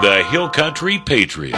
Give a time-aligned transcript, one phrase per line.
[0.00, 1.54] the Hill Country Patriot.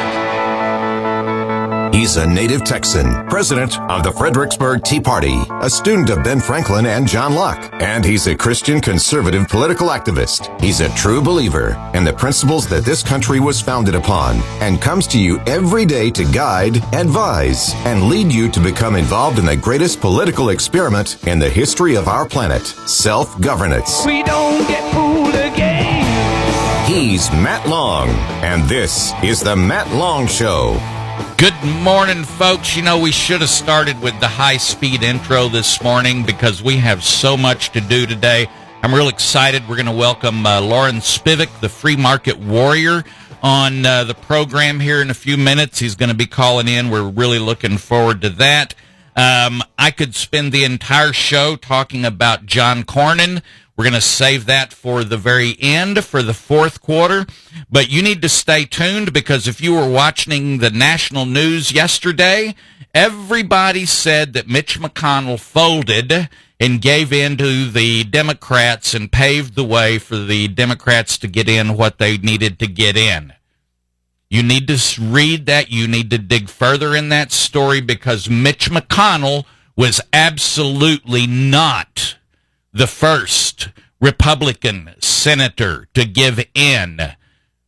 [1.94, 6.86] He's a native Texan, president of the Fredericksburg Tea Party, a student of Ben Franklin
[6.86, 10.60] and John Locke, and he's a Christian conservative political activist.
[10.60, 15.06] He's a true believer in the principles that this country was founded upon and comes
[15.08, 19.56] to you every day to guide, advise, and lead you to become involved in the
[19.56, 24.04] greatest political experiment in the history of our planet, self-governance.
[24.04, 25.71] We don't get fooled again.
[26.92, 28.10] He's Matt Long,
[28.44, 30.78] and this is the Matt Long Show.
[31.38, 32.76] Good morning, folks.
[32.76, 36.76] You know, we should have started with the high speed intro this morning because we
[36.76, 38.46] have so much to do today.
[38.82, 39.66] I'm real excited.
[39.66, 43.04] We're going to welcome uh, Loren Spivack, the free market warrior,
[43.42, 45.78] on uh, the program here in a few minutes.
[45.78, 46.90] He's going to be calling in.
[46.90, 48.74] We're really looking forward to that.
[49.16, 53.40] Um, I could spend the entire show talking about John Cornyn.
[53.82, 57.26] We're going to save that for the very end for the fourth quarter.
[57.68, 62.54] But you need to stay tuned because if you were watching the national news yesterday,
[62.94, 66.28] everybody said that Mitch McConnell folded
[66.60, 71.48] and gave in to the Democrats and paved the way for the Democrats to get
[71.48, 73.32] in what they needed to get in.
[74.30, 75.72] You need to read that.
[75.72, 79.44] You need to dig further in that story because Mitch McConnell
[79.74, 82.14] was absolutely not
[82.72, 83.68] the first
[84.00, 87.00] Republican senator to give in.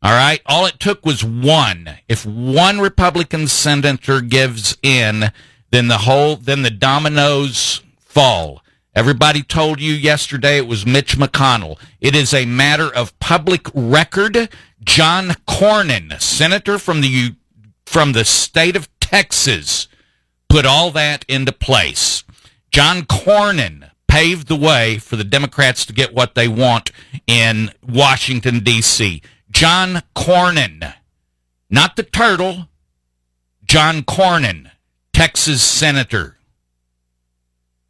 [0.02, 0.40] All right.
[0.46, 1.98] All it took was one.
[2.08, 5.30] If one Republican senator gives in,
[5.70, 8.62] then the whole, then the dominoes fall.
[8.94, 11.78] Everybody told you yesterday it was Mitch McConnell.
[12.00, 14.48] It is a matter of public record.
[14.84, 17.34] John Cornyn, senator from the
[17.86, 19.88] from the state of Texas,
[20.48, 22.22] put all that into place.
[22.70, 26.92] John Cornyn paved the way for the Democrats to get what they want
[27.26, 29.20] in Washington D.C.
[29.50, 30.94] John Cornyn,
[31.68, 32.68] not the turtle.
[33.64, 34.70] John Cornyn,
[35.12, 36.36] Texas senator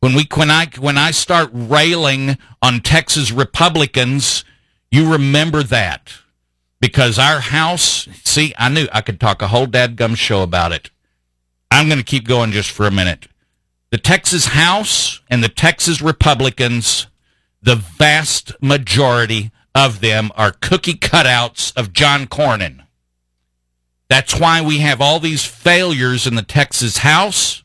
[0.01, 4.45] when we when I when I start railing on Texas Republicans,
[4.91, 6.13] you remember that
[6.81, 8.09] because our house.
[8.25, 10.89] See, I knew I could talk a whole dadgum show about it.
[11.71, 13.29] I'm going to keep going just for a minute.
[13.95, 17.07] The Texas House and the Texas Republicans,
[17.63, 22.87] the vast majority of them are cookie cutouts of John Cornyn.
[24.09, 27.63] That's why we have all these failures in the Texas House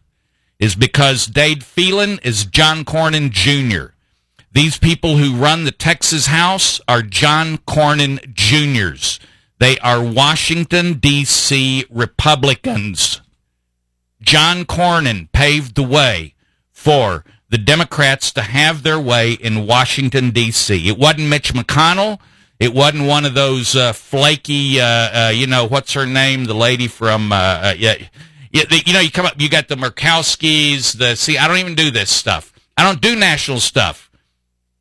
[0.60, 3.94] is because Dade Phelan is John Cornyn Jr.
[4.52, 9.20] These people who run the Texas House are John Cornyn Jr.'s.
[9.58, 11.86] They are Washington, D.C.
[11.90, 13.20] Republicans.
[14.22, 16.36] John Cornyn paved the way
[16.72, 20.88] for the Democrats to have their way in Washington, D.C.
[20.88, 22.20] It wasn't Mitch McConnell.
[22.60, 26.46] It wasn't one of those uh, flaky, uh, uh, you know, what's her name?
[26.46, 27.96] The lady from, uh, uh, yeah
[28.52, 31.76] you, you know, you come up, you got the Murkowskis, the, see, I don't even
[31.76, 32.54] do this stuff.
[32.78, 34.09] I don't do national stuff.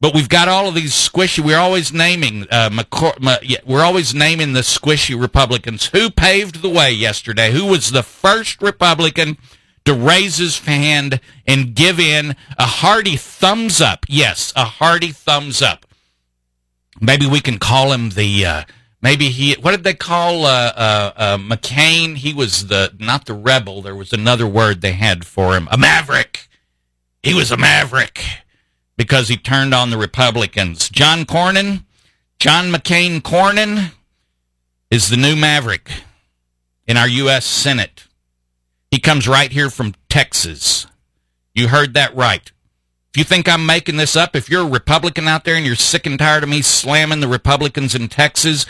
[0.00, 1.44] But we've got all of these squishy.
[1.44, 2.46] We're always naming.
[2.50, 5.86] Uh, McCor- we're always naming the squishy Republicans.
[5.86, 7.50] Who paved the way yesterday?
[7.50, 9.38] Who was the first Republican
[9.84, 14.06] to raise his hand and give in a hearty thumbs up?
[14.08, 15.84] Yes, a hearty thumbs up.
[17.00, 18.64] Maybe we can call him the uh,
[19.00, 19.54] Maybe he.
[19.54, 22.16] What did they call uh, uh, uh, McCain?
[22.16, 23.80] He was the not the rebel.
[23.80, 25.68] There was another word they had for him.
[25.70, 26.48] A maverick.
[27.22, 28.24] He was a maverick
[28.98, 30.90] because he turned on the Republicans.
[30.90, 31.84] John Cornyn,
[32.38, 33.92] John McCain Cornyn,
[34.90, 35.90] is the new maverick
[36.86, 37.46] in our U.S.
[37.46, 38.04] Senate.
[38.90, 40.86] He comes right here from Texas.
[41.54, 42.50] You heard that right.
[43.12, 45.76] If you think I'm making this up, if you're a Republican out there and you're
[45.76, 48.66] sick and tired of me slamming the Republicans in Texas,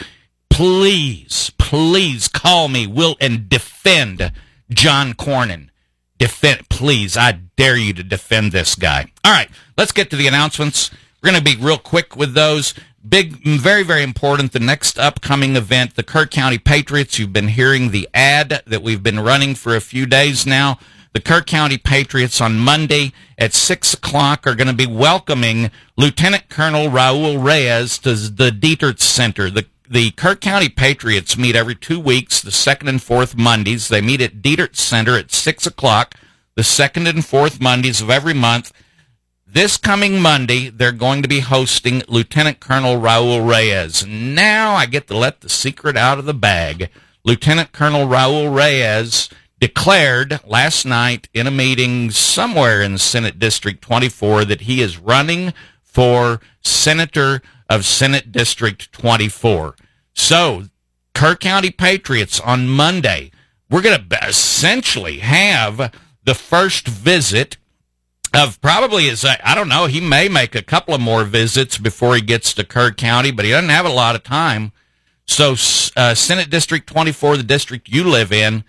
[0.50, 4.32] please, please call me will and defend
[4.70, 5.70] John Cornyn.
[6.18, 7.16] Defend, please.
[7.16, 9.06] I dare you to defend this guy.
[9.24, 10.90] All right, let's get to the announcements.
[11.22, 12.74] We're going to be real quick with those.
[13.08, 14.52] Big, very, very important.
[14.52, 17.18] The next upcoming event, the Kerr County Patriots.
[17.18, 20.78] You've been hearing the ad that we've been running for a few days now.
[21.14, 26.48] The Kerr County Patriots on Monday at 6 o'clock are going to be welcoming Lieutenant
[26.48, 29.48] Colonel Raul Reyes to the Dietert Center.
[29.48, 33.88] The the Kerr County Patriots meet every two weeks, the second and fourth Mondays.
[33.88, 36.14] They meet at Dietert Center at 6 o'clock,
[36.56, 38.70] the second and fourth Mondays of every month.
[39.50, 44.06] This coming Monday, they're going to be hosting Lieutenant Colonel Raul Reyes.
[44.06, 46.90] Now I get to let the secret out of the bag.
[47.24, 54.44] Lieutenant Colonel Raul Reyes declared last night in a meeting somewhere in Senate District 24
[54.44, 57.40] that he is running for Senator
[57.70, 59.76] of Senate District 24.
[60.12, 60.64] So,
[61.14, 63.30] Kerr County Patriots on Monday.
[63.70, 65.90] We're going to essentially have
[66.22, 67.56] the first visit
[68.34, 72.14] of probably is I don't know he may make a couple of more visits before
[72.14, 74.72] he gets to Kerr County, but he doesn't have a lot of time.
[75.26, 75.52] So
[75.96, 78.64] uh, Senate District 24, the district you live in,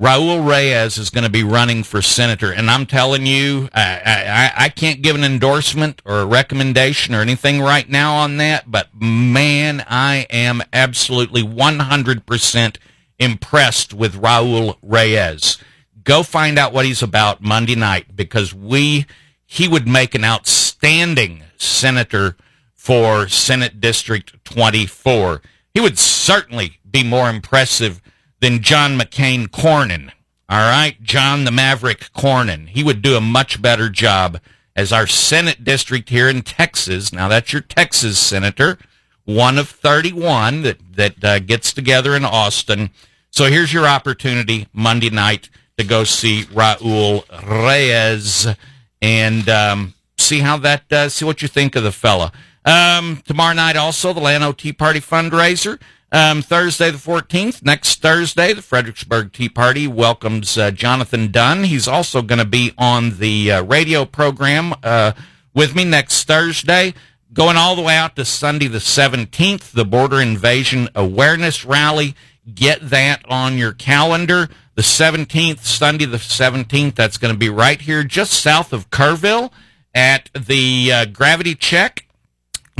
[0.00, 4.64] Raul Reyes is going to be running for senator, and I'm telling you, I, I,
[4.64, 8.88] I can't give an endorsement or a recommendation or anything right now on that, but
[8.98, 12.76] man, I am absolutely 100%
[13.18, 15.58] impressed with Raul Reyes.
[16.10, 19.06] Go find out what he's about Monday night because we
[19.46, 22.36] he would make an outstanding senator
[22.74, 25.40] for Senate District 24.
[25.72, 28.02] He would certainly be more impressive
[28.40, 30.10] than John McCain Cornyn.
[30.48, 32.66] All right, John the Maverick Cornyn.
[32.66, 34.40] He would do a much better job
[34.74, 37.12] as our Senate district here in Texas.
[37.12, 38.78] Now that's your Texas senator,
[39.26, 42.90] one of 31 that that uh, gets together in Austin.
[43.30, 45.48] So here's your opportunity Monday night
[45.80, 48.46] to go see Raul Reyes
[49.00, 52.32] and um, see how that uh, see what you think of the fella.
[52.64, 55.80] Um, tomorrow night also the Llano Tea Party fundraiser.
[56.12, 61.62] Um, Thursday the 14th, next Thursday, the Fredericksburg Tea Party welcomes uh, Jonathan Dunn.
[61.64, 65.12] He's also going to be on the uh, radio program uh,
[65.54, 66.94] with me next Thursday.
[67.32, 72.16] Going all the way out to Sunday the 17th, the Border Invasion Awareness Rally.
[72.52, 74.48] Get that on your calendar.
[74.74, 79.52] The 17th, Sunday the 17th, that's going to be right here just south of Kerrville
[79.94, 82.06] at the uh, Gravity Check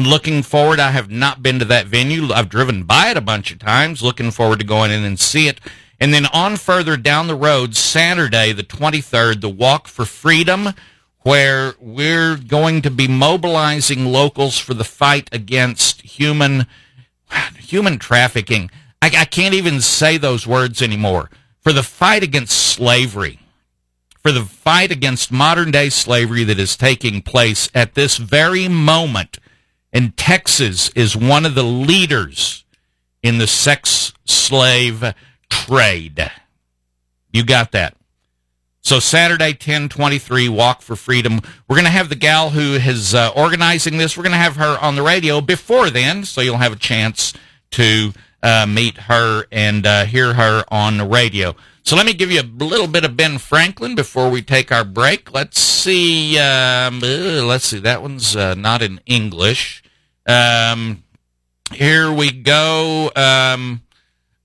[0.06, 0.80] looking forward.
[0.80, 2.32] I have not been to that venue.
[2.32, 4.02] I've driven by it a bunch of times.
[4.02, 5.60] Looking forward to going in and see it.
[5.98, 10.70] And then on further down the road, Saturday, the 23rd, the Walk for Freedom,
[11.20, 16.66] where we're going to be mobilizing locals for the fight against human
[17.58, 18.70] human trafficking.
[19.02, 21.30] I, I can't even say those words anymore.
[21.60, 23.38] For the fight against slavery,
[24.22, 29.38] for the fight against modern day slavery that is taking place at this very moment
[29.92, 32.64] and Texas is one of the leaders
[33.22, 35.14] in the sex slave
[35.48, 36.30] trade.
[37.32, 37.96] You got that.
[38.82, 41.40] So Saturday, 1023, Walk for Freedom.
[41.68, 44.16] We're going to have the gal who is uh, organizing this.
[44.16, 47.34] We're going to have her on the radio before then, so you'll have a chance
[47.72, 48.12] to
[48.42, 51.54] uh, meet her and uh, hear her on the radio.
[51.82, 54.84] So let me give you a little bit of Ben Franklin before we take our
[54.84, 55.32] break.
[55.32, 56.38] Let's see.
[56.38, 57.80] Um, let's see.
[57.80, 59.82] That one's uh, not in English.
[60.26, 61.02] Um,
[61.72, 63.10] here we go.
[63.16, 63.82] Um,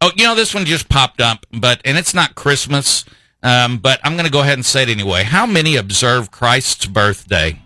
[0.01, 3.05] oh, you know, this one just popped up, but and it's not Christmas.
[3.43, 5.21] Um, but I'm going to go ahead and say it anyway.
[5.21, 7.61] How many observe Christ's birthday?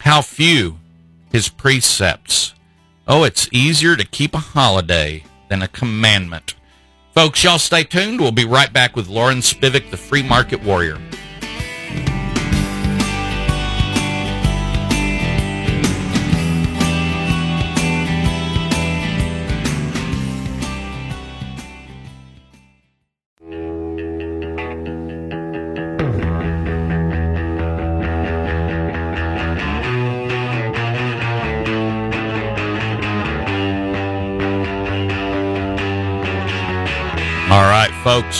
[0.00, 0.78] How few
[1.32, 2.54] his precepts?
[3.08, 6.54] Oh, it's easier to keep a holiday than a commandment.
[7.14, 8.20] Folks, y'all stay tuned.
[8.20, 10.98] We'll be right back with Loren Spivack, the free market warrior.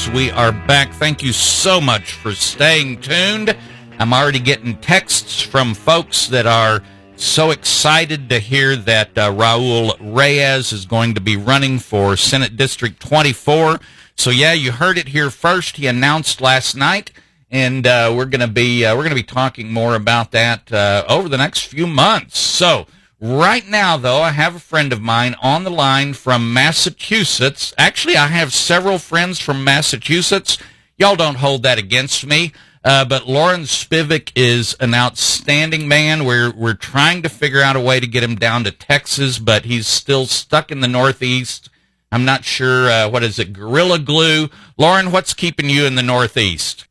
[0.00, 0.92] Folks, we are back.
[0.92, 3.56] Thank you so much for staying tuned.
[3.98, 6.82] I'm already getting texts from folks that are
[7.16, 12.56] so excited to hear that uh, Raul Reyes is going to be running for Senate
[12.56, 13.80] District 24.
[14.16, 15.76] So yeah, you heard it here first.
[15.76, 17.10] He announced last night,
[17.50, 21.04] and uh, we're going to be uh, we're to be talking more about that uh,
[21.08, 22.38] over the next few months.
[22.38, 22.86] So.
[23.22, 27.74] Right now, though, I have a friend of mine on the line from Massachusetts.
[27.76, 30.56] Actually, I have several friends from Massachusetts.
[30.96, 32.52] Y'all don't hold that against me.
[32.82, 36.24] Uh, but Loren Spivack is an outstanding man.
[36.24, 39.66] We're we're trying to figure out a way to get him down to Texas, but
[39.66, 41.68] he's still stuck in the Northeast.
[42.10, 44.48] I'm not sure uh, what is it, Gorilla Glue.
[44.78, 46.86] Loren, what's keeping you in the Northeast?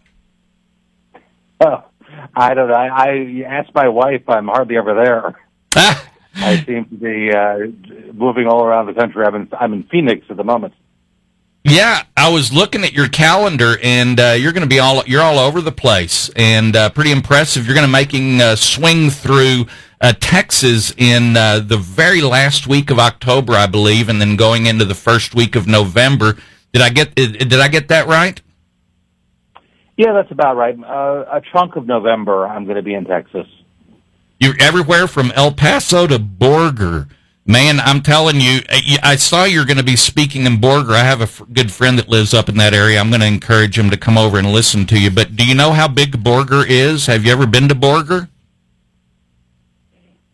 [1.60, 1.84] Oh,
[2.36, 2.76] I don't know.
[2.76, 4.22] I, I asked my wife.
[4.28, 6.04] I'm hardly ever there.
[6.42, 9.26] I seem to be uh, moving all around the country.
[9.26, 10.74] I'm in, I'm in Phoenix at the moment.
[11.64, 15.22] Yeah, I was looking at your calendar, and uh, you're going to be all you're
[15.22, 17.66] all over the place, and uh, pretty impressive.
[17.66, 19.66] You're going to making a swing through
[20.00, 24.68] uh, Texas in uh, the very last week of October, I believe, and then going
[24.68, 26.38] into the first week of November.
[26.72, 28.42] Did I get did I get that right?
[29.98, 30.78] Yeah, that's about right.
[30.82, 33.48] Uh, a chunk of November, I'm going to be in Texas.
[34.40, 37.10] You're everywhere from El Paso to Borger.
[37.46, 38.62] Man, I'm telling you,
[39.02, 40.94] I saw you're going to be speaking in Borger.
[40.94, 43.00] I have a good friend that lives up in that area.
[43.00, 45.10] I'm going to encourage him to come over and listen to you.
[45.10, 47.08] But do you know how big Borger is?
[47.08, 48.30] Have you ever been to Borger?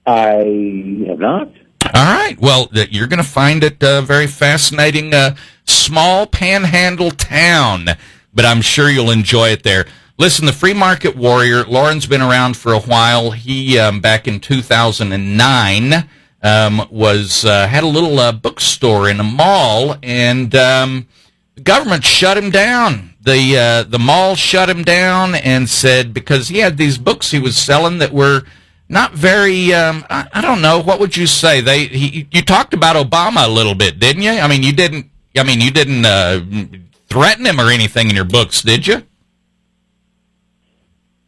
[0.06, 1.48] I have not.
[1.94, 2.36] All right.
[2.40, 5.36] Well, you're going to find it a very fascinating, uh,
[5.66, 7.88] small panhandle town,
[8.34, 9.86] but I'm sure you'll enjoy it there.
[10.18, 13.32] Listen, the free market warrior, Loren's been around for a while.
[13.32, 16.10] He, um, back in 2009,
[16.42, 21.08] um, was uh, had a little uh, bookstore in a mall, and um,
[21.56, 23.16] the government shut him down.
[23.20, 27.40] The uh, the mall shut him down and said because he had these books he
[27.40, 28.44] was selling that were
[28.88, 29.74] not very.
[29.74, 31.60] Um, I, I, don't know what would you say.
[31.60, 34.32] They he, you talked about Obama a little bit, didn't you?
[34.32, 35.10] I mean, you didn't.
[35.36, 36.40] I mean, you didn't uh,
[37.08, 39.04] threaten him or anything in your books, did you?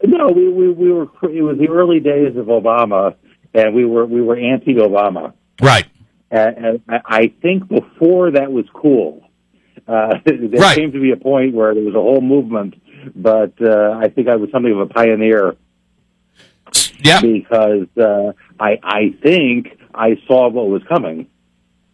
[0.07, 1.03] No, we, we we were.
[1.23, 3.15] It was the early days of Obama,
[3.53, 5.33] and we were we were anti-Obama.
[5.61, 5.85] Right.
[6.31, 9.29] And, and I think before that was cool.
[9.85, 10.77] Uh, there right.
[10.77, 12.75] came to be a point where there was a whole movement,
[13.15, 15.57] but uh, I think I was something of a pioneer.
[16.99, 17.19] Yeah.
[17.19, 21.27] Because uh, I I think I saw what was coming.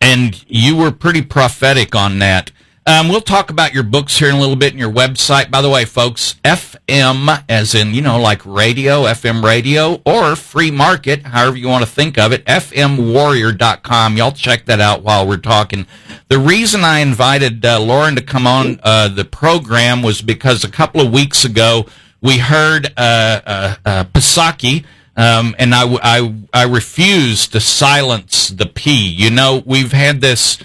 [0.01, 2.51] And you were pretty prophetic on that.
[2.85, 5.49] Um, we'll talk about your books here in a little bit and your website.
[5.49, 10.69] By the way, folks, FM, as in, you know, like radio, FM radio, or free
[10.69, 14.17] market, however you want to think of it, fmwarrior.com.
[14.17, 15.87] Y'all check that out while we're talking.
[16.27, 20.69] The reason I invited uh, Loren to come on uh, the program was because a
[20.69, 21.85] couple of weeks ago
[22.19, 24.83] we heard uh, uh, uh Psaki.
[25.15, 29.07] Um, and I, I, I refuse to silence the P.
[29.07, 30.57] You know, we've had this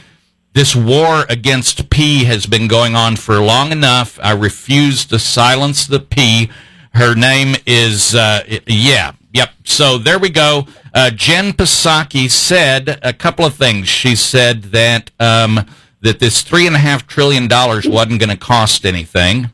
[0.59, 4.19] this war against P has been going on for long enough.
[4.21, 6.51] I refuse to silence the P.
[6.95, 9.51] Her name is, uh, yeah, yep.
[9.63, 10.67] So there we go.
[10.93, 13.89] Uh, Jen Psaki said a couple of things.
[13.89, 15.65] She said that um,
[16.01, 19.53] that this three and a half trillion dollars wasn't going to cost anything,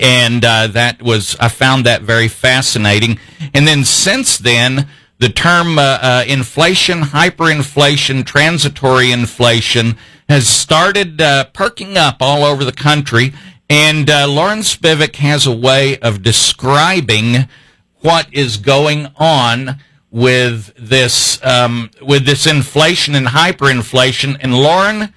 [0.00, 3.18] and uh, that was I found that very fascinating.
[3.52, 4.86] And then since then,
[5.18, 9.96] the term uh, uh, inflation, hyperinflation, transitory inflation
[10.30, 13.32] has started uh, perking up all over the country.
[13.68, 17.48] And uh, Loren Spivack has a way of describing
[17.96, 24.36] what is going on with this um, with this inflation and hyperinflation.
[24.40, 25.12] And Loren,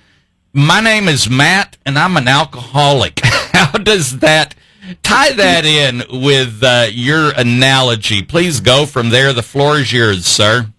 [0.52, 3.20] my name is Matt, and I'm an alcoholic.
[3.24, 4.56] How does that
[5.04, 8.24] tie that in with uh, your analogy?
[8.24, 9.32] Please go from there.
[9.32, 10.73] The floor is yours, sir.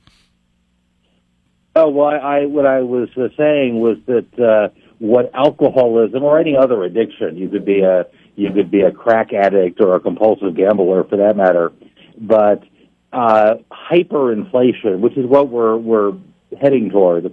[1.76, 4.68] Oh well, I, I what I was uh, saying was that uh,
[5.00, 9.32] what alcoholism or any other addiction, you could be a you could be a crack
[9.32, 11.72] addict or a compulsive gambler for that matter,
[12.16, 12.62] but
[13.12, 16.12] uh, hyperinflation, which is what we're we're
[16.60, 17.26] heading toward,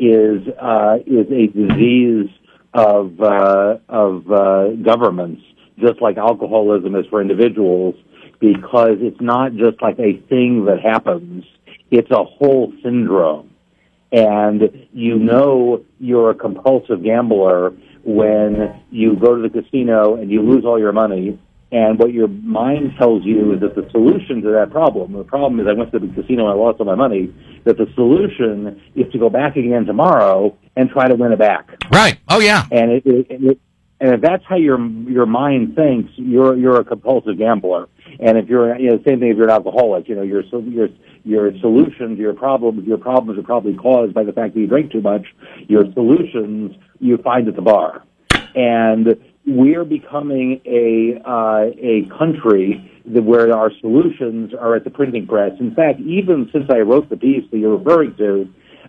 [0.00, 2.30] is uh, is a disease
[2.72, 5.42] of uh, of uh, governments,
[5.78, 7.94] just like alcoholism is for individuals,
[8.40, 11.44] because it's not just like a thing that happens;
[11.92, 13.53] it's a whole syndrome
[14.14, 17.72] and you know you're a compulsive gambler
[18.04, 21.38] when you go to the casino and you lose all your money
[21.74, 25.58] and what your mind tells you is that the solution to that problem, the problem
[25.58, 28.80] is I went to the casino and I lost all my money, that the solution
[28.94, 31.68] is to go back again tomorrow and try to win it back.
[31.90, 32.18] Right.
[32.28, 32.66] Oh yeah.
[32.70, 33.60] And it, it, it
[34.00, 37.88] and if that's how your your mind thinks, you're you're a compulsive gambler.
[38.20, 40.88] And if you're you know same thing if you're an alcoholic, you know your your
[41.24, 44.92] your solutions, your problems, your problems are probably caused by the fact that you drink
[44.92, 45.26] too much.
[45.68, 48.04] Your solutions you find at the bar,
[48.54, 55.52] and we're becoming a uh, a country where our solutions are at the printing press.
[55.60, 58.48] In fact, even since I wrote the piece that you're referring to,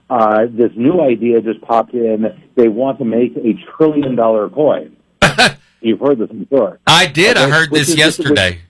[0.09, 2.25] uh, this new idea just popped in.
[2.55, 4.95] They want to make a trillion dollar coin.
[5.81, 6.79] You've heard this before.
[6.88, 7.38] I did.
[7.38, 7.45] Okay?
[7.45, 8.62] I heard this yesterday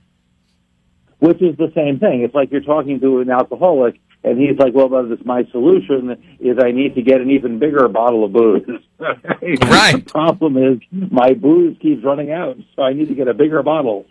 [1.19, 2.21] which is the same thing.
[2.21, 6.37] It's like you're talking to an alcoholic, and he's like, "Well, but this, my solution
[6.39, 8.67] is I need to get an even bigger bottle of booze."
[8.99, 9.25] right.
[9.41, 13.63] The problem is my booze keeps running out, so I need to get a bigger
[13.63, 14.05] bottle.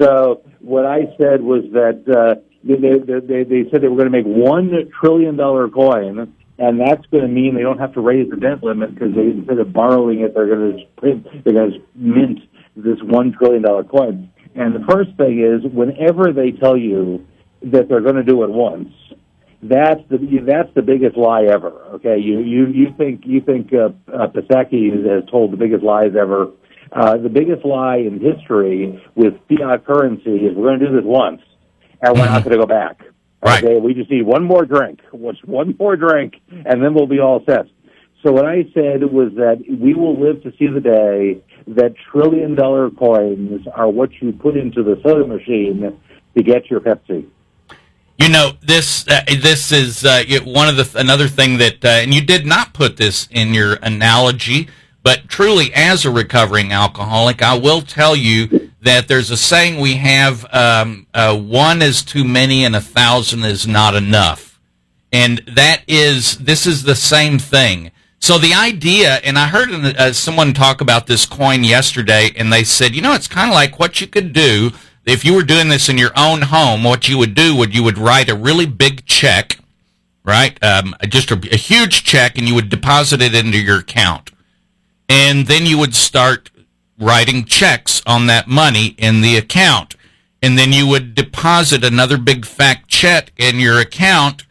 [0.00, 4.22] So what I said was that uh, they, they, they said they were going to
[4.22, 8.28] make one trillion dollar coin, and that's going to mean they don't have to raise
[8.30, 11.72] the debt limit because they, instead of borrowing it, they're going to print, they're going
[11.72, 12.40] to mint
[12.76, 14.30] this one trillion dollar coin.
[14.54, 17.24] And the first thing is, whenever they tell you
[17.62, 18.92] that they're going to do it once,
[19.62, 21.70] that's the that's the biggest lie ever.
[21.94, 26.12] Okay, you you you think you think uh, uh, Psaki has told the biggest lies
[26.18, 26.48] ever.
[26.92, 31.04] Uh, the biggest lie in history with fiat currency is we're going to do this
[31.04, 31.42] once,
[32.00, 33.02] and we're not going to go back.
[33.42, 33.62] Right.
[33.62, 37.20] Okay, we just need one more drink, just one more drink, and then we'll be
[37.20, 37.66] all set.
[38.22, 42.56] So what I said was that we will live to see the day that trillion
[42.56, 46.00] dollar coins are what you put into the soda machine
[46.36, 47.26] to get your Pepsi.
[48.18, 49.06] You know this.
[49.06, 52.74] Uh, this is uh, one of the another thing that, uh, and you did not
[52.74, 54.68] put this in your analogy,
[55.04, 59.94] but truly, as a recovering alcoholic, I will tell you that there's a saying we
[59.94, 64.60] have: um, uh, one is too many, and a thousand is not enough.
[65.12, 67.90] And that is this is the same thing.
[68.20, 72.64] So the idea, and I heard uh, someone talk about this coin yesterday, and they
[72.64, 74.72] said, you know, it's kind of like what you could do
[75.08, 77.82] if you were doing this in your own home, what you would do would you
[77.82, 79.58] would write a really big check,
[80.22, 80.62] right?
[80.62, 84.30] Um, just a, a, huge check, and you would deposit it into your account,
[85.08, 86.50] and then you would start
[86.98, 89.96] writing checks on that money in the account,
[90.42, 94.44] and then you would deposit another big fat check in your account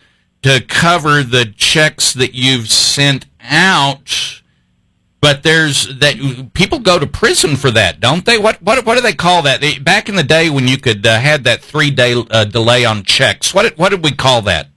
[0.43, 4.41] to cover the checks that you've sent out
[5.19, 8.37] but there's that people go to prison for that, don't they?
[8.37, 9.61] What what what do they call that?
[9.83, 13.03] Back in the day when you could uh, had that three day uh, delay on
[13.03, 14.67] checks, what did, what did we call that?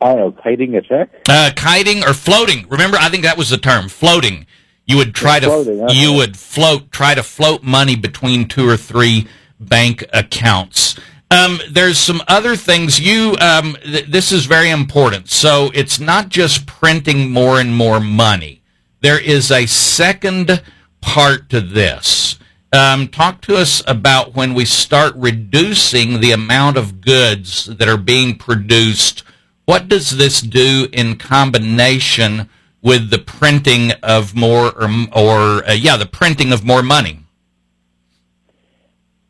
[0.00, 1.10] I don't know, kiting a check.
[1.28, 2.66] Uh, kiting or floating.
[2.68, 4.46] Remember, I think that was the term, floating.
[4.90, 8.76] You would try to floating, you would float, try to float money between two or
[8.76, 9.28] three
[9.60, 10.98] bank accounts.
[11.30, 13.36] Um, there's some other things you.
[13.40, 15.30] Um, th- this is very important.
[15.30, 18.62] So it's not just printing more and more money.
[19.00, 20.60] There is a second
[21.00, 22.40] part to this.
[22.72, 27.96] Um, talk to us about when we start reducing the amount of goods that are
[27.96, 29.22] being produced.
[29.66, 32.48] What does this do in combination
[32.82, 37.20] with the printing of more, or, or uh, yeah, the printing of more money?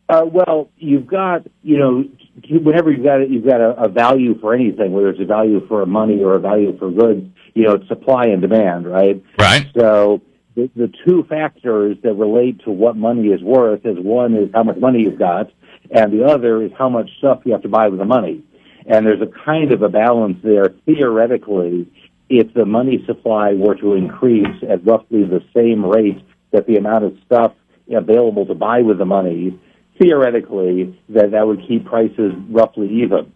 [0.08, 2.04] Uh, well, you've got, you know,
[2.58, 5.64] whenever you've got it, you've got a, a value for anything, whether it's a value
[5.68, 9.22] for money or a value for goods, you know, it's supply and demand, right?
[9.38, 9.68] Right.
[9.76, 10.20] So
[10.56, 14.64] the, the two factors that relate to what money is worth is one is how
[14.64, 15.50] much money you've got,
[15.90, 18.42] and the other is how much stuff you have to buy with the money.
[18.86, 21.86] And there's a kind of a balance there theoretically.
[22.30, 27.04] If the money supply were to increase at roughly the same rate that the amount
[27.04, 27.52] of stuff
[27.92, 29.58] available to buy with the money,
[30.00, 33.32] theoretically that that would keep prices roughly even.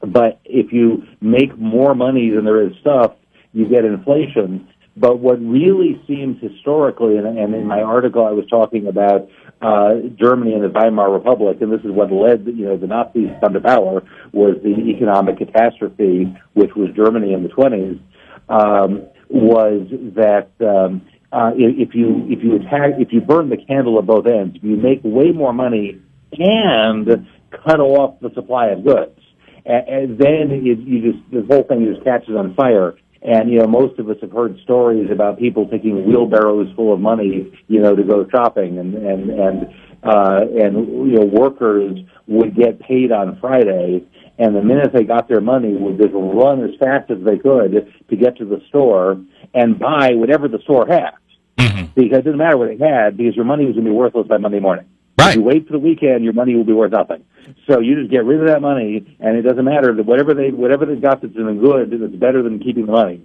[0.00, 3.12] But if you make more money than there is stuff,
[3.52, 4.66] you get inflation.
[4.96, 9.28] But what really seems historically, and, and in my article I was talking about
[9.62, 13.28] uh, Germany and the Weimar Republic, and this is what led you know the Nazis
[13.28, 17.98] to come to power was the economic catastrophe, which was Germany in the 20s,
[18.48, 23.98] um, was that um, uh, if you if you attack if you burn the candle
[23.98, 29.18] at both ends, you make way more money and cut off the supply of goods,
[29.64, 32.94] and, and then it, you just the whole thing just catches on fire.
[33.22, 37.00] And you know, most of us have heard stories about people taking wheelbarrows full of
[37.00, 39.66] money, you know, to go shopping, and and and
[40.02, 44.04] uh, and you know, workers would get paid on Friday,
[44.38, 47.92] and the minute they got their money, would just run as fast as they could
[48.08, 49.20] to get to the store
[49.54, 51.12] and buy whatever the store had.
[51.56, 51.86] Mm-hmm.
[51.94, 54.28] Because it didn't matter what they had, because your money was going to be worthless
[54.28, 54.86] by Monday morning.
[55.18, 55.30] Right.
[55.30, 57.24] If you wait for the weekend, your money will be worth nothing.
[57.68, 60.50] So you just get rid of that money, and it doesn't matter that whatever they
[60.50, 63.24] whatever they got that's in the good, it's better than keeping the money.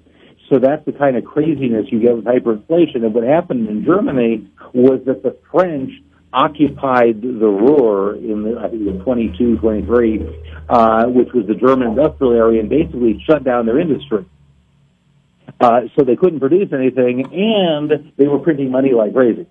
[0.49, 3.03] So that's the kind of craziness you get with hyperinflation.
[3.03, 5.91] And what happened in Germany was that the French
[6.33, 11.55] occupied the Ruhr in the, I think it was 22, 23, uh, which was the
[11.55, 14.25] German industrial area, and basically shut down their industry.
[15.59, 19.45] Uh, so they couldn't produce anything, and they were printing money like crazy.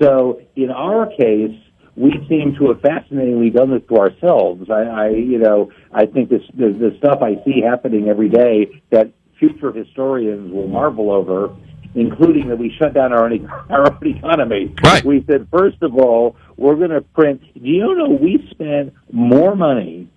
[0.00, 1.54] So in our case,
[1.96, 4.70] we seem to have fascinatingly done this to ourselves.
[4.70, 8.82] I, I you know, I think this the, the stuff I see happening every day
[8.90, 11.54] that future historians will marvel over,
[11.94, 14.74] including that we shut down our own, our own economy.
[14.82, 15.04] Right.
[15.04, 17.42] We said, first of all, we're going to print.
[17.54, 20.08] Do you know we spent more money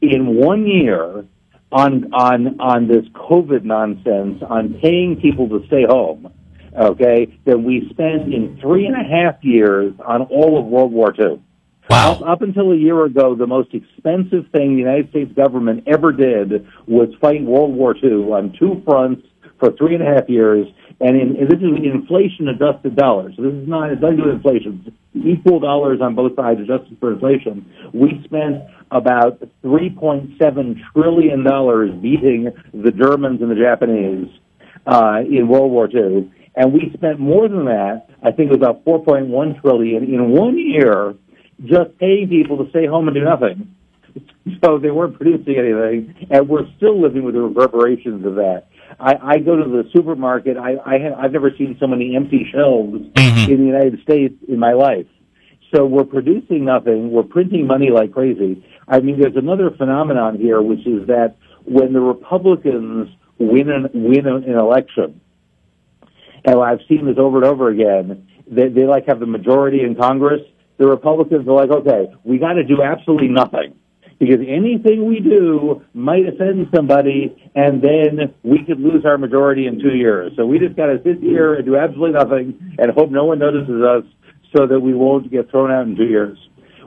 [0.00, 1.24] in one year
[1.70, 6.32] on on on this COVID nonsense, on paying people to stay home,
[6.76, 11.14] okay, that we spent in three and a half years on all of World War
[11.18, 11.40] II.
[11.90, 12.12] Wow.
[12.12, 16.12] Up, up until a year ago, the most expensive thing the United States government ever
[16.12, 19.26] did was fight World War II on two fronts
[19.58, 20.66] for three and a half years.
[21.00, 23.34] And, in, and this is inflation adjusted dollars.
[23.36, 24.96] So this is not, it doesn't do inflation.
[25.14, 27.70] Equal dollars on both sides adjusted for inflation.
[27.92, 34.28] We spent about $3.7 trillion beating the Germans and the Japanese
[34.86, 36.30] uh, in World War II.
[36.56, 40.56] And we spent more than that, I think it was about 4.1 trillion in one
[40.58, 41.14] year,
[41.64, 43.74] just paying people to stay home and do nothing.
[44.64, 48.66] So they weren't producing anything, and we're still living with the reverberations of that.
[49.00, 50.56] I, I go to the supermarket.
[50.56, 53.48] I, I have, I've never seen so many empty shelves Mhm.
[53.48, 55.06] in the United States in my life.
[55.74, 57.10] So we're producing nothing.
[57.10, 58.64] We're printing money like crazy.
[58.86, 64.26] I mean, there's another phenomenon here, which is that when the Republicans win an, win
[64.28, 65.20] an election,
[66.44, 69.94] and I've seen this over and over again, they, they like have the majority in
[69.94, 70.40] Congress.
[70.76, 73.74] The Republicans are like, okay, we got to do absolutely nothing
[74.18, 79.80] because anything we do might offend somebody, and then we could lose our majority in
[79.80, 80.32] two years.
[80.36, 83.38] So we just got to sit here and do absolutely nothing and hope no one
[83.38, 84.04] notices us,
[84.56, 86.38] so that we won't get thrown out in two years.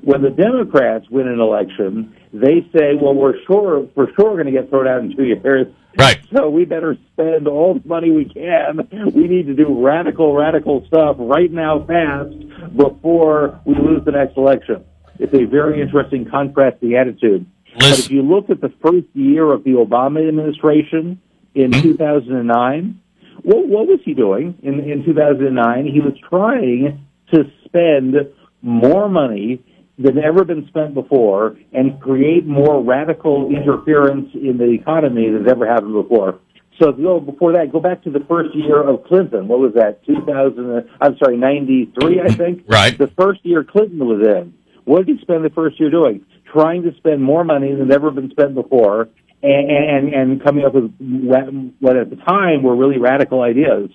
[0.02, 4.52] When the Democrats win an election, they say, well, we're sure, for sure going to
[4.52, 5.68] get thrown out in two years.
[5.98, 6.20] Right.
[6.32, 8.88] So we better spend all the money we can.
[9.14, 12.36] We need to do radical, radical stuff right now, fast,
[12.76, 14.86] before we lose the next election.
[15.20, 17.48] It's a very interesting contrasting attitude.
[17.80, 21.20] But if you look at the first year of the Obama administration
[21.56, 21.82] in hmm?
[21.82, 23.02] 2009,
[23.42, 25.86] what, what was he doing in, in 2009?
[25.86, 28.16] He was trying to spend
[28.62, 29.64] more money
[29.98, 35.68] than ever been spent before and create more radical interference in the economy than ever
[35.68, 36.40] happened before.
[36.80, 39.48] So if you go before that, go back to the first year of Clinton.
[39.48, 40.06] What was that?
[40.06, 42.66] 2000, I'm sorry, 93, I think?
[42.68, 42.96] Right.
[42.96, 44.54] The first year Clinton was in.
[44.86, 46.26] What did he spend the first year doing?
[46.46, 49.10] Trying to spend more money than ever been spent before
[49.42, 53.90] and, and, and coming up with what at the time were really radical ideas.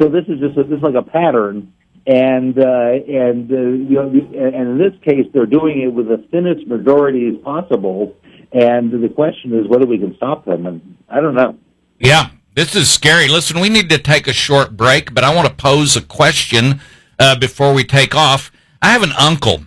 [0.00, 1.72] So this is just a, this is like a pattern,
[2.06, 6.18] and uh, and uh, you know, and in this case, they're doing it with the
[6.30, 8.14] thinnest majorities possible.
[8.52, 10.66] And the question is whether we can stop them.
[10.66, 11.58] And I don't know.
[11.98, 13.26] yeah, this is scary.
[13.28, 16.80] Listen, we need to take a short break, but I want to pose a question
[17.18, 18.52] uh, before we take off.
[18.80, 19.64] I have an uncle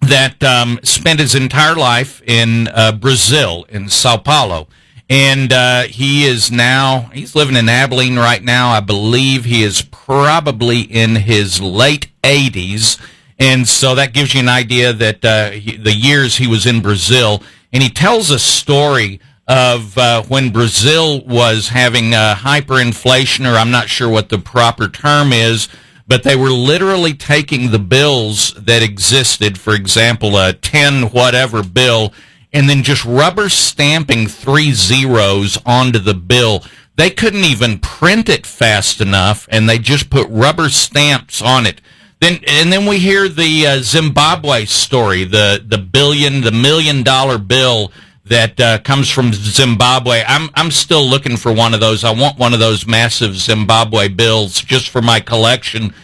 [0.00, 4.66] that um, spent his entire life in uh, Brazil, in Sao Paulo.
[5.08, 8.70] And uh, he is now, he's living in Abilene right now.
[8.70, 13.00] I believe he is probably in his late 80s.
[13.38, 16.80] And so that gives you an idea that uh, he, the years he was in
[16.80, 17.42] Brazil.
[17.72, 23.88] And he tells a story of uh, when Brazil was having hyperinflation, or I'm not
[23.88, 25.68] sure what the proper term is,
[26.06, 32.12] but they were literally taking the bills that existed, for example, a 10 whatever bill,
[32.52, 36.64] and then just rubber stamping three zeros onto the bill.
[36.96, 41.80] They couldn't even print it fast enough, and they just put rubber stamps on it.
[42.20, 47.38] Then, and then we hear the uh, Zimbabwe story, the the billion, the million dollar
[47.38, 47.90] bill
[48.26, 50.22] that uh, comes from Zimbabwe.
[50.26, 52.04] I'm I'm still looking for one of those.
[52.04, 55.94] I want one of those massive Zimbabwe bills just for my collection.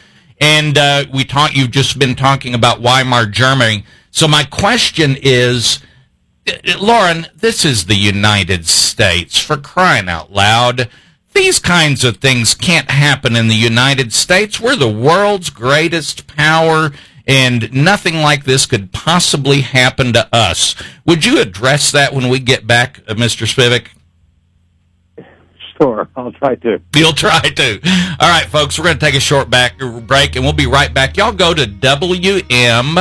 [0.40, 1.54] And uh, we talk.
[1.54, 3.84] You've just been talking about Weimar Germany.
[4.10, 5.80] So my question is,
[6.80, 10.88] Loren, this is the United States for crying out loud.
[11.34, 14.58] These kinds of things can't happen in the United States.
[14.58, 16.90] We're the world's greatest power,
[17.26, 20.74] and nothing like this could possibly happen to us.
[21.06, 23.46] Would you address that when we get back, uh, Mr.
[23.46, 23.88] Spivack?
[25.80, 26.80] Sure, I'll try to.
[26.96, 27.80] You'll try to.
[28.18, 30.92] All right, folks, we're going to take a short back break, and we'll be right
[30.92, 31.16] back.
[31.16, 32.96] Y'all go to WM.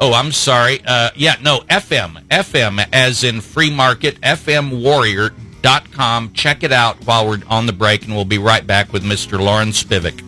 [0.00, 0.80] Oh, I'm sorry.
[0.86, 2.26] Uh, yeah, no, FM.
[2.28, 6.32] FM, as in free market, fmwarrior.com.
[6.32, 9.38] Check it out while we're on the break, and we'll be right back with Mr.
[9.38, 10.22] Loren Spivack.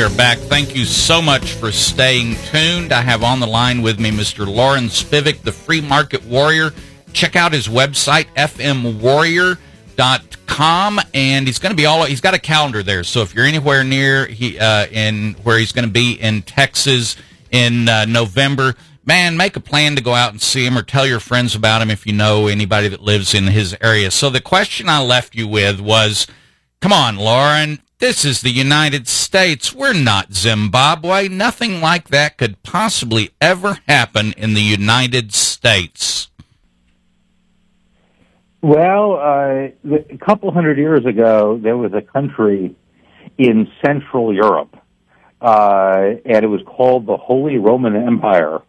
[0.00, 0.38] Folks, we are back.
[0.38, 2.90] Thank you so much for staying tuned.
[2.90, 4.46] I have on the line with me Mr.
[4.46, 6.70] Loren Spivack, the free market warrior.
[7.12, 12.04] Check out his website, fmwarrior.com, and he's going to be all.
[12.04, 15.72] He's got a calendar there, so if you're anywhere near he uh, in where he's
[15.72, 17.16] going to be in Texas
[17.50, 21.06] in uh, November, man, make a plan to go out and see him, or tell
[21.06, 24.10] your friends about him if you know anybody that lives in his area.
[24.10, 26.26] So the question I left you with was.
[26.80, 27.80] Come on, Loren.
[28.00, 29.74] This is the United States.
[29.74, 31.28] We're not Zimbabwe.
[31.28, 36.30] Nothing like that could possibly ever happen in the United States.
[38.62, 42.74] Well, uh, a couple hundred years ago, there was a country
[43.36, 44.74] in Central Europe,
[45.42, 48.60] uh, and it was called the Holy Roman Empire.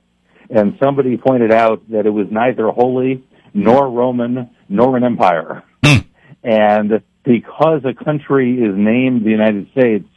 [0.50, 5.64] And somebody pointed out that it was neither holy nor Roman nor an empire.
[5.86, 6.00] Hmm.
[6.44, 10.08] And because a country is named the United States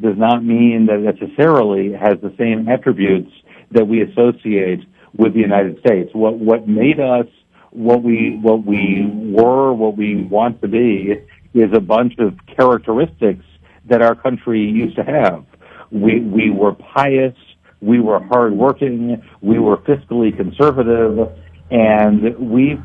[0.00, 3.30] does not mean that it necessarily has the same attributes
[3.70, 4.80] that we associate
[5.16, 6.10] with the United States.
[6.12, 7.26] What what made us
[7.70, 11.14] what we what we were, what we want to be,
[11.54, 13.44] is a bunch of characteristics
[13.86, 15.44] that our country used to have.
[15.90, 17.36] We we were pious,
[17.80, 21.28] we were hardworking, we were fiscally conservative,
[21.70, 22.80] and we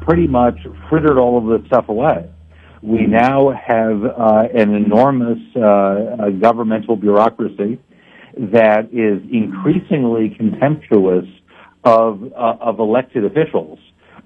[0.00, 0.56] pretty much
[0.88, 2.28] frittered all of this stuff away.
[2.82, 7.78] We now have uh, an enormous uh, governmental bureaucracy
[8.36, 11.26] that is increasingly contemptuous
[11.84, 13.78] of uh, of elected officials.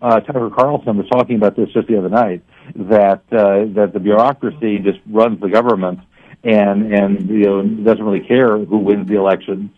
[0.03, 2.43] Uh, Tucker Carlson was talking about this just the other night
[2.75, 6.01] that uh, that the bureaucracy just runs the government
[6.45, 9.71] and and you know doesn't really care who wins the elections.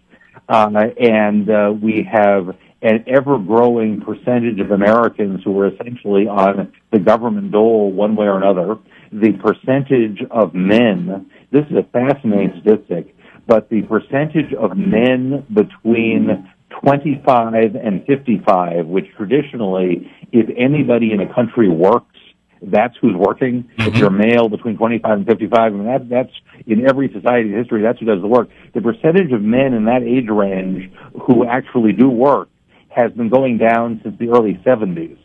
[0.49, 0.69] Uh,
[1.01, 6.99] and uh, we have an ever growing percentage of Americans who are essentially on the
[6.99, 8.77] government dole one way or another.
[9.11, 13.17] The percentage of men, this is a fascinating statistic,
[13.47, 16.51] but the percentage of men between
[16.83, 22.19] 25 and 55, which traditionally, if anybody in a country works,
[22.61, 23.63] that's who's working.
[23.79, 23.95] Mm-hmm.
[23.95, 26.33] If you're male between 25 and 55, I mean, that, that's
[26.67, 28.51] in every society in history, that's who does the work.
[28.75, 30.93] The percentage of men in that age range
[31.23, 32.49] who actually do work
[32.95, 35.19] has been going down since the early 70s.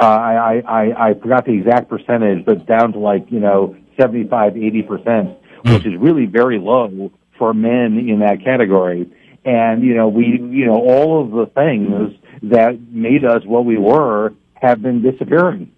[0.00, 4.56] Uh, I, I, I forgot the exact percentage, but down to like, you know, 75,
[4.56, 5.74] 80 percent, mm.
[5.74, 9.10] which is really very low for men in that category.
[9.44, 13.76] And, you know, we, you know, all of the things that made us what we
[13.76, 15.72] were have been disappearing.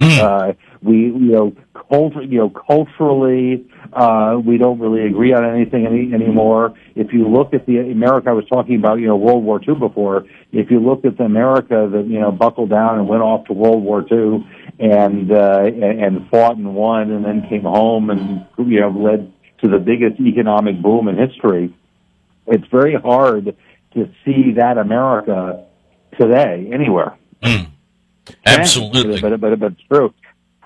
[0.00, 0.18] Mm.
[0.18, 1.56] Uh, we, you know,
[1.88, 6.74] culture, you know, culturally, uh, we don't really agree on anything any, anymore.
[6.94, 9.76] If you look at the America I was talking about, you know, World War II
[9.76, 13.46] before, if you look at the America that, you know, buckled down and went off
[13.46, 14.46] to World War II
[14.78, 19.32] and, uh, and, and fought and won and then came home and, you know, led
[19.62, 21.74] to the biggest economic boom in history,
[22.46, 23.56] it's very hard
[23.94, 25.64] to see that America
[26.18, 27.16] today anywhere.
[27.42, 27.68] Mm.
[28.44, 29.20] Absolutely.
[29.20, 30.14] But, but, but it's true.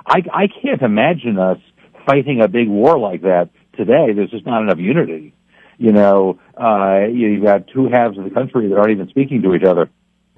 [0.07, 1.59] I, I can't imagine us
[2.07, 4.13] fighting a big war like that today.
[4.13, 5.35] There's just not enough unity.
[5.79, 9.55] You know, uh, you've got two halves of the country that aren't even speaking to
[9.55, 9.89] each other.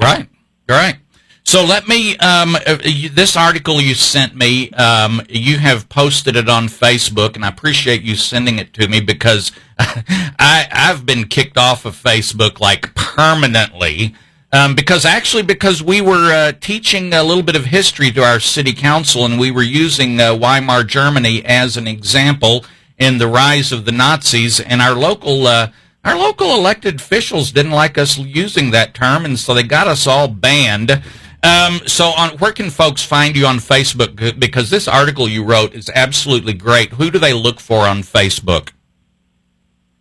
[0.01, 0.29] Right,
[0.69, 0.99] right.
[1.45, 2.79] So let me, um, uh,
[3.13, 8.03] this article you sent me, um, you have posted it on Facebook, and I appreciate
[8.03, 14.15] you sending it to me because I, I've been kicked off of Facebook like permanently
[14.53, 18.39] um, because actually, because we were uh, teaching a little bit of history to our
[18.39, 22.65] city council, and we were using uh, Weimar Germany as an example
[22.99, 25.71] in the rise of the Nazis, and our local uh,
[26.05, 30.07] our local elected officials didn't like us using that term, and so they got us
[30.07, 31.03] all banned.
[31.45, 34.39] Um, so, on where can folks find you on Facebook?
[34.39, 36.91] Because this article you wrote is absolutely great.
[36.91, 38.71] Who do they look for on Facebook?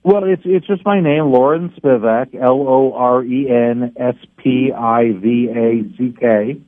[0.04, 4.72] Well, it's it's just my name, Loren Spivack, L O R E N S P
[4.76, 6.62] I V A C K.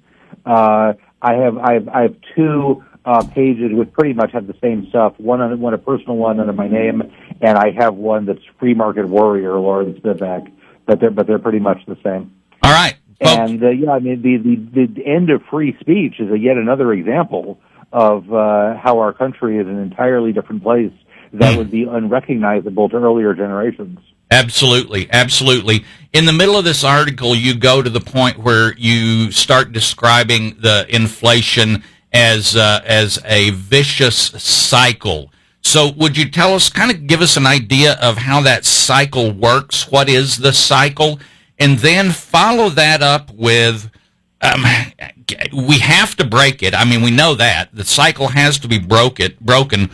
[0.45, 4.55] Uh, I have I have I have two uh, pages which pretty much have the
[4.61, 5.13] same stuff.
[5.17, 7.01] One on one a personal one under my name,
[7.41, 10.51] and I have one that's Free Market Warrior, Loren Spivack.
[10.85, 12.31] But they're but they're pretty much the same.
[12.61, 12.95] All right.
[13.19, 16.37] Well, and uh, yeah, I mean the, the the end of free speech is a
[16.37, 17.59] yet another example
[17.91, 20.91] of uh, how our country is an entirely different place
[21.33, 23.99] that would be unrecognizable to earlier generations.
[24.29, 25.83] Absolutely, absolutely.
[26.11, 30.57] In the middle of this article, you go to the point where you start describing
[30.59, 35.31] the inflation as uh, as a vicious cycle.
[35.61, 39.31] So, would you tell us, kind of give us an idea of how that cycle
[39.31, 39.89] works?
[39.89, 41.19] What is the cycle?
[41.57, 43.89] And then follow that up with
[44.41, 44.65] um,
[45.53, 46.75] we have to break it.
[46.75, 49.89] I mean, we know that the cycle has to be broke it, broken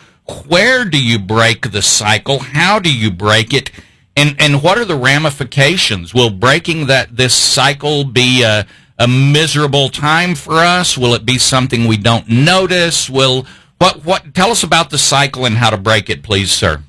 [0.47, 2.39] where do you break the cycle?
[2.39, 3.71] How do you break it?
[4.15, 6.13] And and what are the ramifications?
[6.13, 8.65] Will breaking that this cycle be a,
[8.97, 10.97] a miserable time for us?
[10.97, 13.09] Will it be something we don't notice?
[13.09, 13.45] Will
[13.77, 16.83] what what tell us about the cycle and how to break it, please, sir.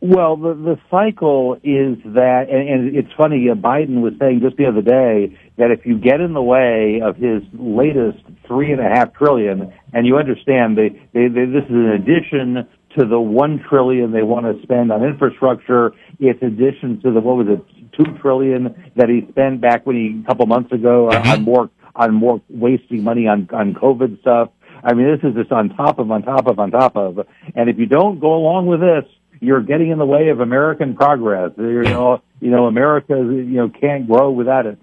[0.00, 3.48] Well, the the cycle is that, and, and it's funny.
[3.50, 7.00] Uh, Biden was saying just the other day that if you get in the way
[7.02, 11.64] of his latest three and a half trillion, and you understand they, they, they this
[11.64, 15.92] is an addition to the one trillion they want to spend on infrastructure.
[16.18, 20.20] It's addition to the what was it, two trillion that he spent back when he
[20.22, 21.28] a couple months ago mm-hmm.
[21.28, 24.50] on more on more wasting money on on COVID stuff.
[24.84, 27.20] I mean, this is just on top of on top of on top of.
[27.54, 29.04] And if you don't go along with this,
[29.40, 31.52] you're getting in the way of American progress.
[31.56, 34.78] You know, you know, America, you know, can't grow without it.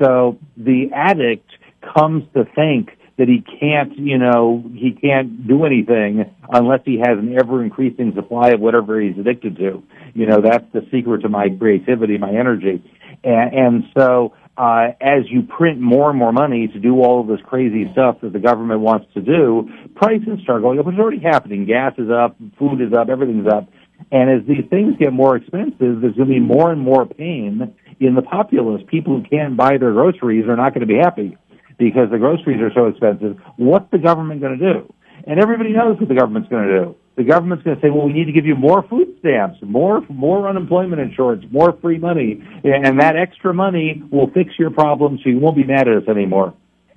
[0.00, 1.48] So the addict
[1.94, 7.18] comes to think that he can't, you know, he can't do anything unless he has
[7.18, 9.82] an ever increasing supply of whatever he's addicted to.
[10.14, 12.82] You know, that's the secret to my creativity, my energy.
[13.22, 17.26] And, and so, uh, as you print more and more money to do all of
[17.26, 20.86] this crazy stuff that the government wants to do, prices start going up.
[20.88, 21.64] It's already happening.
[21.64, 23.68] Gas is up, food is up, everything's up.
[24.10, 27.74] And as these things get more expensive, there's going to be more and more pain
[28.06, 28.82] in the populace.
[28.88, 31.36] People who can't buy their groceries are not going to be happy
[31.78, 33.38] because the groceries are so expensive.
[33.56, 34.94] What's the government going to do?
[35.26, 36.96] And everybody knows what the government's going to do.
[37.16, 40.00] The government's going to say, well, we need to give you more food stamps, more,
[40.08, 45.28] more unemployment insurance, more free money, and that extra money will fix your problem so
[45.28, 46.54] you won't be mad at us anymore.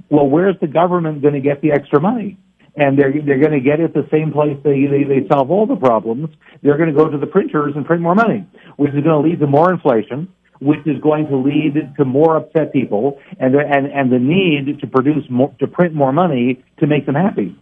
[0.10, 2.38] Well, where's the government going to get the extra money?
[2.78, 5.66] And they're, they're going to get it the same place they, they, they solve all
[5.66, 6.30] the problems.
[6.62, 8.46] They're going to go to the printers and print more money,
[8.78, 10.28] which is going to lead to more inflation,
[10.62, 14.80] which is going to lead to more upset people and the, and, and the need
[14.80, 17.56] to produce more, to print more money to make them happy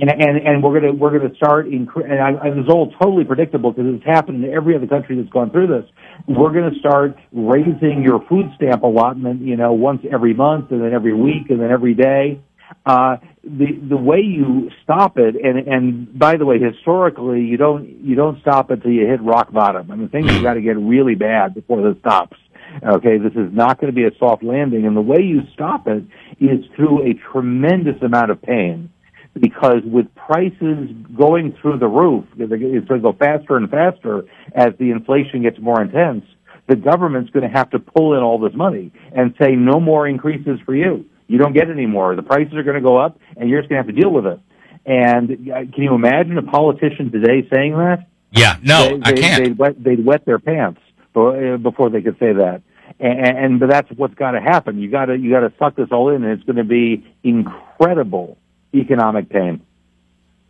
[0.00, 3.24] and and, and we're gonna we're gonna start in and I, I, it's all totally
[3.24, 5.84] predictable because it's happened in every other country that's gone through this.
[6.26, 10.92] We're gonna start raising your food stamp allotment, you know, once every month and then
[10.92, 12.40] every week and then every day.
[12.86, 17.88] Uh, the the way you stop it, and and by the way, historically, you don't
[18.04, 19.90] you don't stop it until you hit rock bottom.
[19.90, 22.36] I mean, things have got to get really bad before this stops.
[22.82, 25.86] Okay, this is not going to be a soft landing, and the way you stop
[25.86, 26.04] it
[26.40, 28.90] is through a tremendous amount of pain
[29.38, 34.68] because with prices going through the roof, it's going to go faster and faster as
[34.78, 36.24] the inflation gets more intense.
[36.68, 40.08] The government's going to have to pull in all this money and say no more
[40.08, 41.04] increases for you.
[41.26, 42.14] You don't get any more.
[42.16, 44.10] The prices are going to go up, and you're just going to have to deal
[44.10, 44.40] with it.
[44.86, 48.06] And uh, can you imagine a politician today saying that?
[48.30, 49.44] Yeah, no, they, they, I can't.
[49.44, 50.80] They'd wet, they'd wet their pants
[51.16, 52.62] uh, before they could say that.
[53.00, 54.78] And, and but that's what's got to happen.
[54.78, 57.06] You got to you got to suck this all in, and it's going to be
[57.22, 58.36] incredible
[58.74, 59.62] economic pain.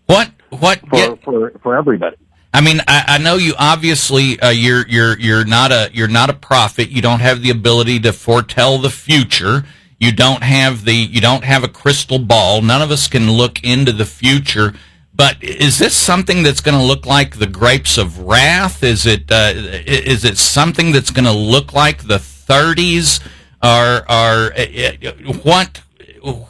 [0.06, 0.30] What?
[0.50, 0.80] What?
[0.80, 2.16] For get, for, for everybody.
[2.52, 6.30] I mean, I, I know you obviously uh, you're you're you're not a you're not
[6.30, 6.90] a prophet.
[6.90, 9.64] You don't have the ability to foretell the future.
[10.04, 12.60] You don't have the you don't have a crystal ball.
[12.60, 14.74] None of us can look into the future.
[15.14, 18.82] But is this something that's going to look like the grapes of wrath?
[18.82, 23.26] Is it uh, is it something that's going to look like the 30s?
[23.62, 25.12] Are are uh,
[25.42, 25.80] what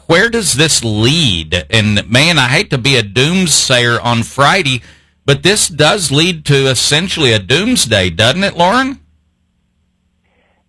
[0.07, 1.65] where does this lead?
[1.69, 4.81] And man, I hate to be a doomsayer on Friday,
[5.25, 8.99] but this does lead to essentially a doomsday, doesn't it, Loren?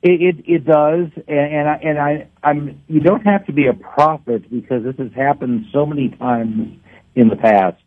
[0.06, 3.66] It it, it does, and, and I and I I'm you don't have to be
[3.66, 6.78] a prophet because this has happened so many times
[7.16, 7.82] in the past,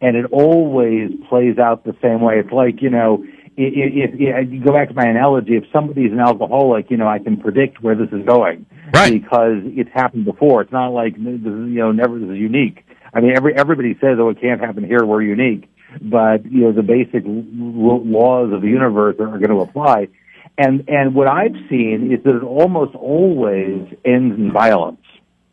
[0.00, 2.40] and it always plays out the same way.
[2.40, 3.24] It's like you know.
[3.54, 7.06] If, if, if you go back to my analogy, if somebody's an alcoholic, you know,
[7.06, 9.12] I can predict where this is going right.
[9.12, 10.62] because it's happened before.
[10.62, 12.82] It's not like you know never this is unique.
[13.12, 15.04] I mean, every everybody says, "Oh, it can't happen here.
[15.04, 15.68] We're unique,"
[16.00, 20.08] but you know the basic laws of the universe are, are going to apply.
[20.58, 25.00] And and what I've seen is that it almost always ends in violence.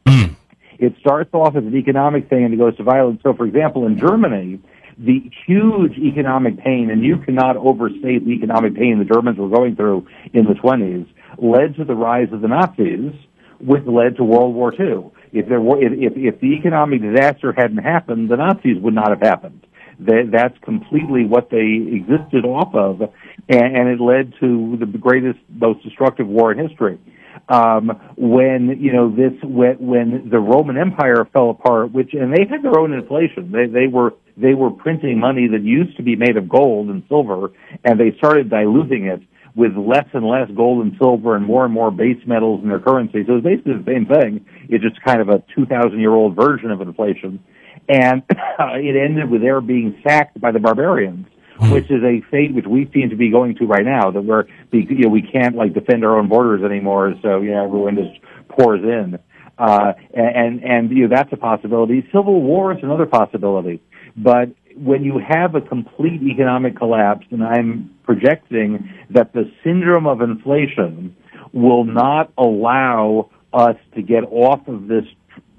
[0.05, 0.35] Mm.
[0.77, 3.21] It starts off as an economic thing and it goes to violence.
[3.23, 4.59] So, for example, in Germany,
[4.97, 9.75] the huge economic pain, and you cannot overstate the economic pain the Germans were going
[9.75, 11.07] through in the 20s,
[11.37, 13.13] led to the rise of the Nazis
[13.59, 15.11] which led to World War II.
[15.31, 19.21] If there were, if, if the economic disaster hadn't happened, the Nazis would not have
[19.21, 19.65] happened.
[19.99, 23.01] That, that's completely what they existed off of,
[23.49, 26.99] and, and it led to the greatest, most destructive war in history.
[27.47, 32.45] Um, when you know this, when, when the Roman Empire fell apart, which and they
[32.49, 33.51] had their own inflation.
[33.51, 37.03] They they were they were printing money that used to be made of gold and
[37.07, 37.51] silver,
[37.83, 39.21] and they started diluting it
[39.55, 42.79] with less and less gold and silver and more and more base metals in their
[42.79, 43.23] currency.
[43.25, 44.45] So it's basically the same thing.
[44.69, 47.43] It's just kind of a 2,000 year old version of inflation.
[47.89, 51.71] And it ended with their being sacked by the barbarians, hmm.
[51.71, 54.45] which is a fate which we seem to be going to right now, that we're,
[54.71, 57.15] you know, we can't like defend our own borders anymore.
[57.21, 59.17] So, you know, everyone just pours in.
[59.57, 62.07] Uh, and, and, you know, that's a possibility.
[62.13, 63.81] Civil war is another possibility.
[64.15, 70.21] But when you have a complete economic collapse, and I'm projecting that the syndrome of
[70.21, 71.15] inflation
[71.51, 75.03] will not allow us to get off of this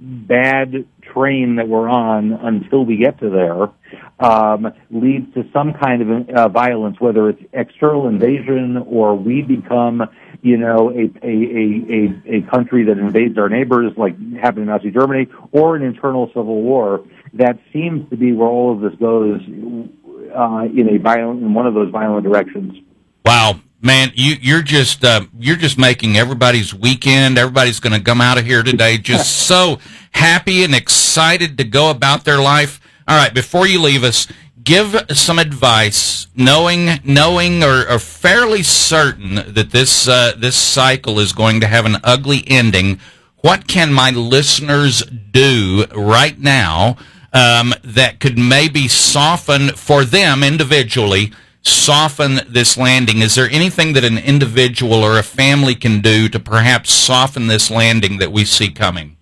[0.01, 3.69] bad train that we're on until we get to there
[4.19, 10.03] um, leads to some kind of uh, violence, whether it's external invasion or we become,
[10.43, 14.91] you know, a, a, a, a, country that invades our neighbors, like happened in Nazi
[14.91, 17.05] Germany, or an internal civil war.
[17.35, 19.41] That seems to be where all of this goes
[20.35, 22.75] uh, in a violent, in one of those violent directions.
[23.25, 27.39] Wow, man, you, you're just uh, you're just making everybody's weekend.
[27.39, 29.79] Everybody's going to come out of here today just so
[30.13, 32.81] happy and excited to go about their life.
[33.09, 34.29] All right, before you leave us,
[34.63, 41.33] give some advice, knowing knowing or, or fairly certain that this uh, this cycle is
[41.33, 43.01] going to have an ugly ending.
[43.43, 46.99] What can my listeners do right now
[47.33, 51.33] um, that could maybe soften for them individually?
[51.63, 53.19] Soften this landing.
[53.19, 57.71] Is there anything that an individual or a family can do to perhaps soften this
[57.71, 59.17] landing that we see coming?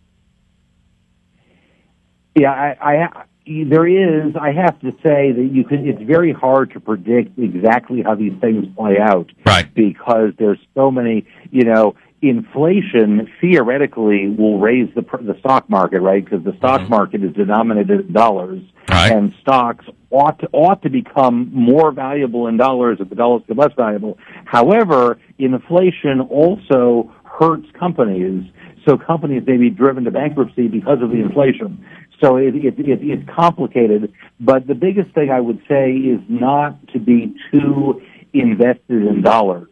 [2.37, 4.35] Yeah, I, I there is.
[4.37, 5.87] I have to say that you can.
[5.87, 9.73] It's very hard to predict exactly how these things play out, right?
[9.75, 11.27] Because there's so many.
[11.51, 16.25] You know, inflation theoretically will raise the the stock market, right?
[16.25, 16.91] Because the stock mm-hmm.
[16.91, 19.13] market is denominated in dollars, right.
[19.13, 23.57] and stocks ought to, ought to become more valuable in dollars if the dollars get
[23.57, 24.19] less valuable.
[24.47, 28.45] However, inflation also hurts companies.
[28.85, 31.85] So companies may be driven to bankruptcy because of the inflation.
[32.23, 36.89] So it, it, it, it's complicated, but the biggest thing I would say is not
[36.89, 38.01] to be too
[38.33, 39.69] invested in dollars.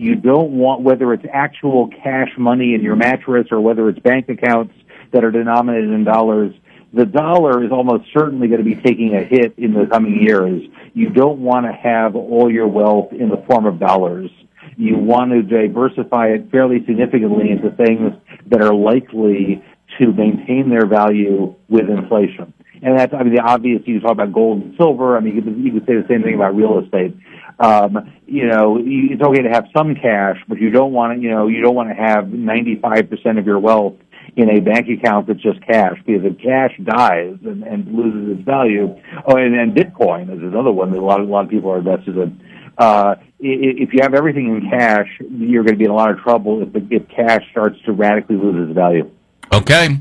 [0.00, 4.30] You don't want, whether it's actual cash money in your mattress or whether it's bank
[4.30, 4.72] accounts
[5.12, 6.54] that are denominated in dollars,
[6.94, 10.62] the dollar is almost certainly going to be taking a hit in the coming years.
[10.94, 14.30] You don't want to have all your wealth in the form of dollars.
[14.78, 18.14] You want to diversify it fairly significantly into things
[18.46, 19.62] that are likely
[19.98, 22.54] to maintain their value with inflation.
[22.82, 25.16] And that's, I mean, the obvious, you talk about gold and silver.
[25.16, 27.14] I mean, you could, you could say the same thing about real estate.
[27.60, 31.30] Um, you know, it's okay to have some cash, but you don't want to, you
[31.30, 33.96] know, you don't want to have 95% of your wealth
[34.34, 38.46] in a bank account that's just cash because if cash dies and, and loses its
[38.46, 41.50] value, oh, and, and Bitcoin is another one that a lot of, a lot of
[41.50, 42.40] people are invested in.
[42.78, 46.18] Uh, if you have everything in cash, you're going to be in a lot of
[46.20, 49.10] trouble if, if cash starts to radically lose its value.
[49.52, 49.98] Okay.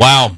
[0.00, 0.36] Wow.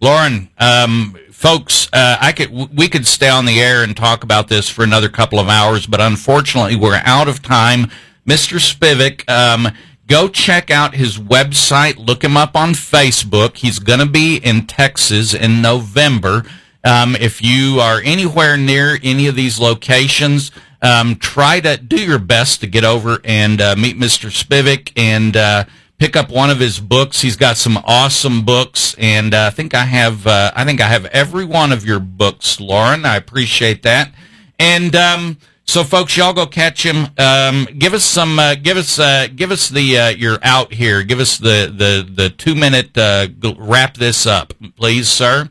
[0.00, 4.48] Loren, um, folks, uh, I could we could stay on the air and talk about
[4.48, 7.90] this for another couple of hours, but unfortunately, we're out of time.
[8.26, 8.58] Mr.
[8.58, 9.68] Spivack, um,
[10.06, 11.98] go check out his website.
[11.98, 13.58] Look him up on Facebook.
[13.58, 16.44] He's going to be in Texas in November.
[16.82, 22.18] Um, if you are anywhere near any of these locations, um, try to do your
[22.18, 24.30] best to get over and uh, meet Mr.
[24.30, 25.36] Spivack and.
[25.36, 25.64] Uh,
[26.00, 27.20] pick up one of his books.
[27.20, 30.88] He's got some awesome books, and uh, I think I have uh, I think I
[30.88, 33.04] have every one of your books, Loren.
[33.04, 34.12] I appreciate that.
[34.58, 37.06] And um, so, folks, y'all go catch him.
[37.16, 38.38] Um, give us some.
[38.40, 38.98] Uh, give us.
[38.98, 39.98] Uh, give us the.
[39.98, 41.04] Uh, you're out here.
[41.04, 42.98] Give us the the the two minute.
[42.98, 45.48] Uh, wrap this up, please, sir.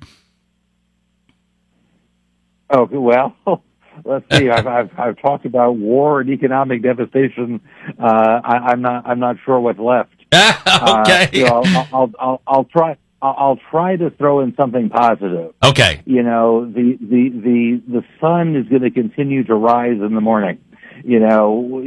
[2.72, 3.36] Oh well.
[4.06, 4.50] let's see.
[4.50, 7.62] I've, I've I've talked about war and economic devastation.
[7.97, 10.18] Uh, I, I'm not I'm not sure what's left.
[10.34, 10.64] okay.
[10.66, 12.98] Uh, you know, I'll, I'll, I'll, I'll try.
[13.22, 15.54] I'll try to throw in something positive.
[15.62, 16.02] Okay.
[16.06, 20.22] You know, the the the the sun is going to continue to rise in the
[20.22, 20.60] morning.
[21.04, 21.84] You know,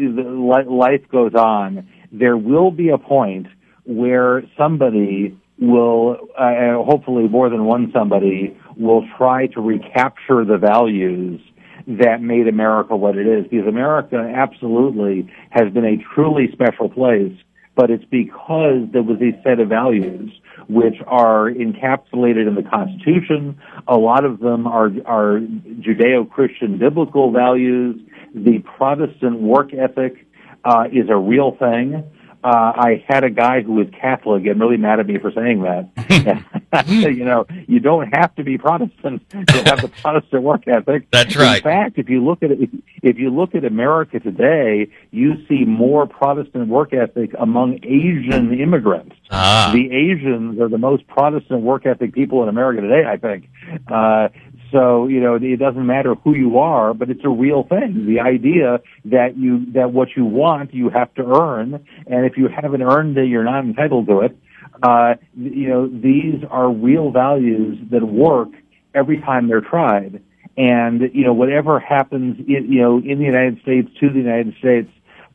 [0.68, 1.88] life goes on.
[2.12, 3.46] There will be a point
[3.84, 11.40] where somebody will, uh, hopefully more than one somebody, will try to recapture the values
[11.86, 13.46] that made America what it is.
[13.48, 17.32] Because America absolutely has been a truly special place
[17.74, 20.30] but it's because there was a set of values
[20.68, 23.58] which are encapsulated in the Constitution.
[23.88, 28.00] A lot of them are, are Judeo-Christian biblical values.
[28.34, 30.26] The Protestant work ethic
[30.64, 32.04] uh, is a real thing.
[32.44, 35.62] Uh, I had a guy who was Catholic get really mad at me for saying
[35.62, 35.90] that.
[36.88, 41.06] you know, you don't have to be Protestant to have the Protestant work ethic.
[41.12, 41.58] That's right.
[41.58, 42.70] In fact, if you look at it,
[43.02, 49.14] if you look at America today, you see more Protestant work ethic among Asian immigrants.
[49.30, 49.70] Ah.
[49.72, 53.48] The Asians are the most Protestant work ethic people in America today, I think.
[53.86, 54.28] Uh,
[54.72, 58.06] so, you know, it doesn't matter who you are, but it's a real thing.
[58.06, 62.48] The idea that you, that what you want, you have to earn, and if you
[62.48, 64.36] haven't earned it, you're not entitled to it.
[64.82, 68.48] Uh, you know, these are real values that work
[68.94, 70.22] every time they're tried.
[70.56, 74.54] And, you know, whatever happens, in, you know, in the United States to the United
[74.58, 74.90] States,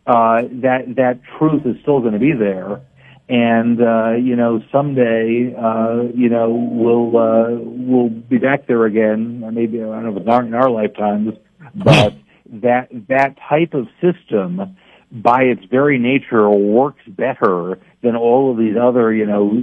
[0.06, 2.82] uh, that, that truth is still going to be there.
[3.30, 9.42] And, uh, you know, someday, uh, you know, we'll, uh, we'll be back there again.
[9.44, 11.34] Or maybe, I don't know if it's in our lifetimes,
[11.76, 12.14] but
[12.62, 14.78] that, that type of system,
[15.12, 19.54] by its very nature works better than all of these other, you know,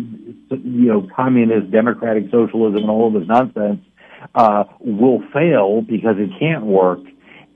[0.50, 3.80] you know, communist, democratic socialism, and all of this nonsense,
[4.34, 7.00] uh, will fail because it can't work.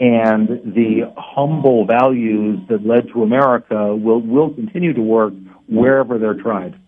[0.00, 5.32] And the humble values that led to America will will continue to work
[5.68, 6.78] wherever they're tried.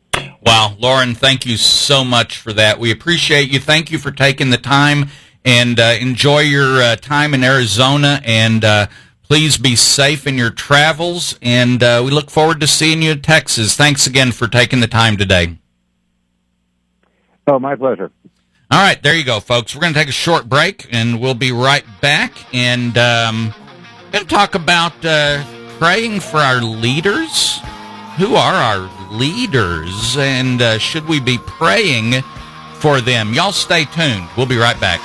[0.45, 2.79] Wow, Loren, thank you so much for that.
[2.79, 3.61] We appreciate you.
[3.61, 5.11] Thank you for taking the time
[5.45, 8.21] and uh, enjoy your uh, time in Arizona.
[8.25, 8.87] And uh,
[9.23, 11.39] please be safe in your travels.
[11.43, 13.77] And uh, we look forward to seeing you in Texas.
[13.77, 15.59] Thanks again for taking the time today.
[17.47, 18.11] Oh, my pleasure.
[18.71, 19.75] All right, there you go, folks.
[19.75, 22.33] We're going to take a short break, and we'll be right back.
[22.55, 23.53] And um,
[24.13, 25.45] going to talk about uh,
[25.79, 27.61] praying for our leaders.
[28.21, 32.21] Who are our leaders, and uh, should we be praying
[32.75, 33.33] for them?
[33.33, 34.29] Y'all stay tuned.
[34.37, 35.01] We'll be right back.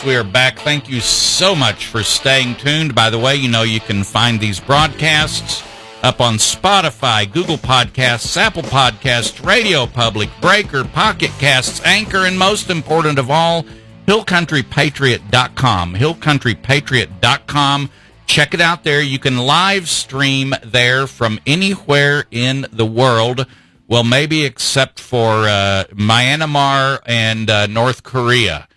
[0.00, 0.58] Folks, we are back.
[0.60, 2.94] Thank you so much for staying tuned.
[2.94, 5.62] By the way, you know you can find these broadcasts
[6.02, 12.70] up on Spotify, Google Podcasts, Apple Podcasts, Radio Public, Breaker, Pocket Casts, Anchor, and most
[12.70, 13.64] important of all,
[14.06, 15.94] hillcountrypatriot.com.
[15.94, 17.90] hillcountrypatriot.com.
[18.26, 19.02] Check it out there.
[19.02, 23.46] You can live stream there from anywhere in the world.
[23.88, 28.68] Well, maybe except for uh, Myanmar and uh, North Korea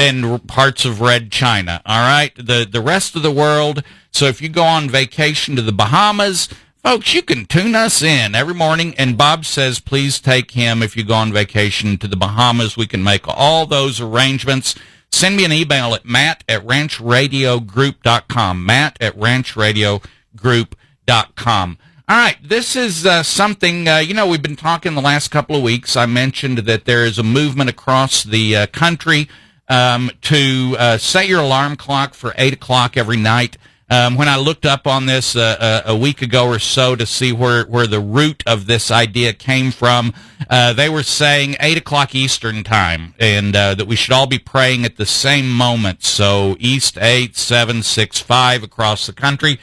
[0.00, 1.80] and parts of Red China.
[1.84, 3.84] All right, the the rest of the world.
[4.10, 6.48] So if you go on vacation to the Bahamas,
[6.82, 8.94] folks, you can tune us in every morning.
[8.96, 12.76] And Bob says, please take him if you go on vacation to the Bahamas.
[12.76, 14.74] We can make all those arrangements.
[15.12, 18.66] Send me an email at matt at ranchradiogroup.com.
[18.66, 21.78] Matt at ranchradiogroup.com.
[22.08, 25.54] All right, this is uh, something, uh, you know, we've been talking the last couple
[25.54, 25.94] of weeks.
[25.94, 29.28] I mentioned that there is a movement across the uh, country
[29.70, 33.56] um, to uh, set your alarm clock for 8 o'clock every night.
[33.88, 37.06] Um, when I looked up on this uh, a, a week ago or so to
[37.06, 40.12] see where, where the root of this idea came from,
[40.48, 44.38] uh, they were saying 8 o'clock Eastern time and uh, that we should all be
[44.38, 46.04] praying at the same moment.
[46.04, 49.58] So East 8, 7, 6, 5 across the country.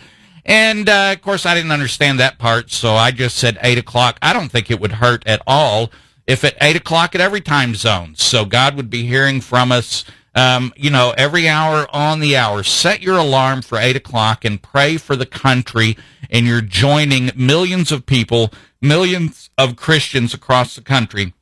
[0.45, 4.17] And uh, of course, I didn't understand that part, so I just said 8 o'clock.
[4.21, 5.89] I don't think it would hurt at all
[6.27, 8.13] if at 8 o'clock at every time zone.
[8.15, 10.03] So God would be hearing from us,
[10.35, 12.63] um, you know, every hour on the hour.
[12.63, 15.97] Set your alarm for 8 o'clock and pray for the country,
[16.29, 18.51] and you're joining millions of people,
[18.81, 21.33] millions of Christians across the country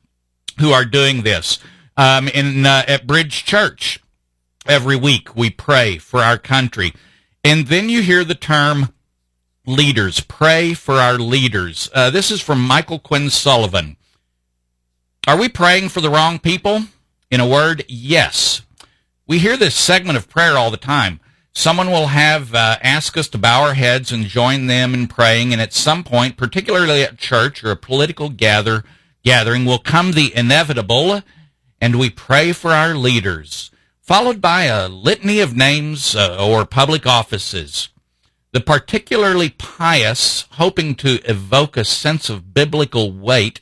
[0.60, 1.58] who are doing this.
[1.96, 4.00] Um, in uh, at Bridge Church,
[4.66, 6.92] every week we pray for our country.
[7.42, 8.92] And then you hear the term
[9.66, 10.20] leaders.
[10.20, 11.90] Pray for our leaders.
[11.94, 13.95] Uh, this is from Michael Quinn Sullivan.
[15.26, 16.84] Are we praying for the wrong people?
[17.32, 18.62] In a word, yes.
[19.26, 21.18] We hear this segment of prayer all the time.
[21.52, 25.52] Someone will have uh, ask us to bow our heads and join them in praying,
[25.52, 28.84] and at some point, particularly at church or a political gather
[29.24, 31.22] gathering, will come the inevitable,
[31.80, 37.04] and we pray for our leaders, followed by a litany of names uh, or public
[37.04, 37.88] offices.
[38.52, 43.60] The particularly pious, hoping to evoke a sense of biblical weight,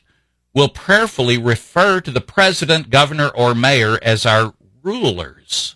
[0.55, 5.75] will prayerfully refer to the president, governor, or mayor as our rulers.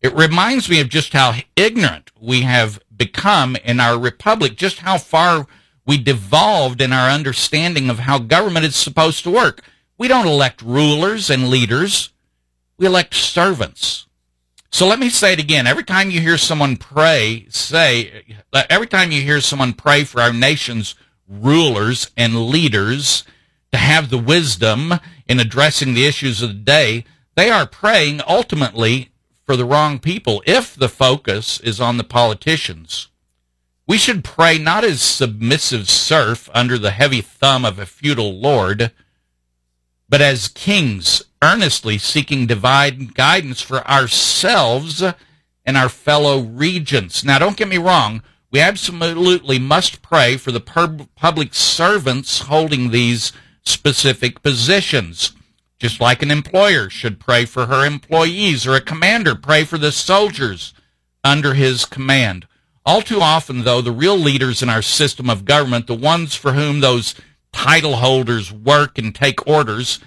[0.00, 4.96] It reminds me of just how ignorant we have become in our republic, just how
[4.96, 5.48] far
[5.84, 9.62] we devolved in our understanding of how government is supposed to work.
[9.98, 12.10] We don't elect rulers and leaders,
[12.78, 14.06] we elect servants.
[14.70, 15.66] So let me say it again.
[15.66, 18.36] Every time you hear someone pray, say,
[18.68, 20.94] every time you hear someone pray for our nation's
[21.26, 23.24] rulers and leaders,
[23.76, 24.94] to have the wisdom
[25.28, 27.04] in addressing the issues of the day,
[27.34, 29.10] they are praying ultimately
[29.44, 33.08] for the wrong people if the focus is on the politicians.
[33.86, 38.92] We should pray not as submissive serf under the heavy thumb of a feudal lord,
[40.08, 45.02] but as kings earnestly seeking divine guidance for ourselves
[45.66, 47.22] and our fellow regents.
[47.22, 48.22] Now, don't get me wrong.
[48.50, 50.60] We absolutely must pray for the
[51.14, 53.32] public servants holding these
[53.66, 55.32] specific positions.
[55.78, 59.92] Just like an employer should pray for her employees or a commander pray for the
[59.92, 60.72] soldiers
[61.22, 62.46] under his command.
[62.86, 66.52] All too often, though, the real leaders in our system of government, the ones for
[66.52, 67.14] whom those
[67.52, 69.98] title holders work and take orders,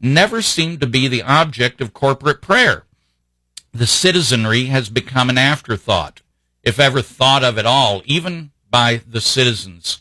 [0.00, 2.84] never seem to be the object of corporate prayer.
[3.72, 6.22] The citizenry has become an afterthought,
[6.62, 10.00] if ever thought of at all, even by the citizens.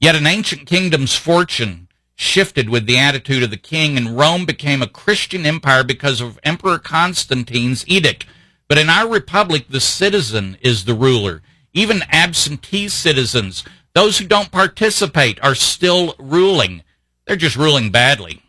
[0.00, 1.88] Yet an ancient kingdom's fortune
[2.20, 6.38] shifted with the attitude of the king, and Rome became a Christian empire because of
[6.44, 8.26] Emperor Constantine's edict.
[8.68, 11.40] But in our republic, the citizen is the ruler.
[11.72, 13.64] Even absentee citizens,
[13.94, 16.82] those who don't participate, are still ruling.
[17.26, 18.42] They're just ruling badly.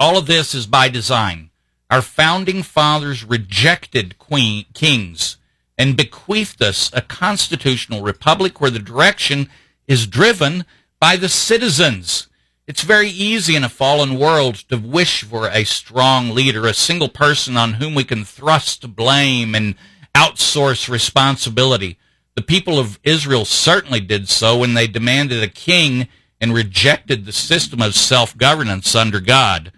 [0.00, 1.50] All of this is by design.
[1.90, 5.36] Our founding fathers rejected queen, kings
[5.76, 9.48] and bequeathed us a constitutional republic where the direction
[9.86, 10.64] is driven
[10.98, 12.27] by the citizens.
[12.68, 17.08] It's very easy in a fallen world to wish for a strong leader, a single
[17.08, 19.74] person on whom we can thrust blame and
[20.14, 21.98] outsource responsibility.
[22.34, 26.08] The people of Israel certainly did so when they demanded a king
[26.42, 29.72] and rejected the system of self governance under God.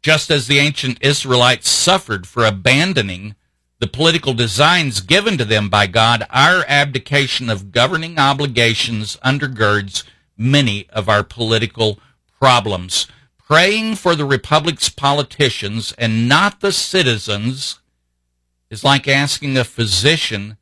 [0.00, 3.34] Just as the ancient Israelites suffered for abandoning
[3.78, 10.04] the political designs given to them by God, our abdication of governing obligations undergirds
[10.42, 11.98] many of our political
[12.38, 13.06] problems.
[13.38, 17.80] Praying for the Republic's politicians and not the citizens
[18.70, 20.56] is like asking a physician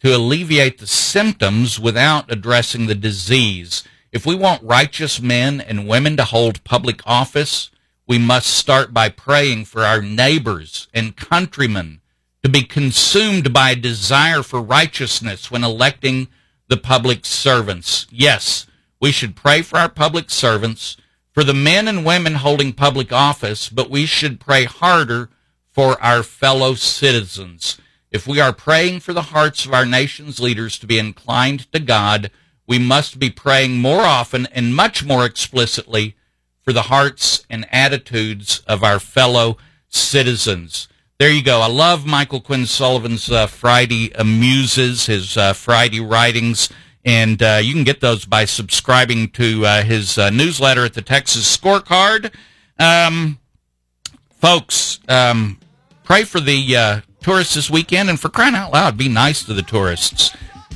[0.00, 3.84] to alleviate the symptoms without addressing the disease.
[4.12, 7.70] If we want righteous men and women to hold public office,
[8.06, 12.00] we must start by praying for our neighbors and countrymen
[12.42, 16.28] to be consumed by a desire for righteousness when electing
[16.68, 18.06] the public servants.
[18.10, 18.66] Yes,
[19.00, 20.96] we should pray for our public servants,
[21.32, 25.30] for the men and women holding public office, but we should pray harder
[25.70, 27.78] for our fellow citizens.
[28.10, 31.78] If we are praying for the hearts of our nation's leaders to be inclined to
[31.78, 32.30] God,
[32.66, 36.16] we must be praying more often and much more explicitly
[36.62, 39.56] for the hearts and attitudes of our fellow
[39.88, 40.88] citizens.
[41.18, 41.60] There you go.
[41.60, 46.68] I love Michael Quinn Sullivan's uh, Friday Amuses, his uh, Friday writings,
[47.04, 51.02] and uh, you can get those by subscribing to uh, his uh, newsletter at the
[51.02, 52.34] Texas Scorecard.
[52.78, 53.38] Um,
[54.38, 55.58] folks, um,
[56.04, 59.54] pray for the uh, tourists this weekend, and for crying out loud, be nice to
[59.54, 60.30] the tourists.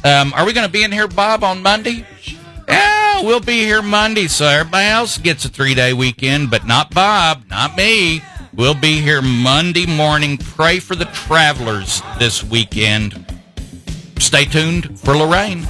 [0.05, 2.07] Um, are we going to be in here, Bob, on Monday?
[2.69, 6.95] Yeah, we'll be here Monday, so everybody else gets a three day weekend, but not
[6.95, 8.23] Bob, not me.
[8.55, 10.39] We'll be here Monday morning.
[10.39, 13.25] Pray for the travelers this weekend.
[14.19, 15.69] Stay tuned for Lorraine.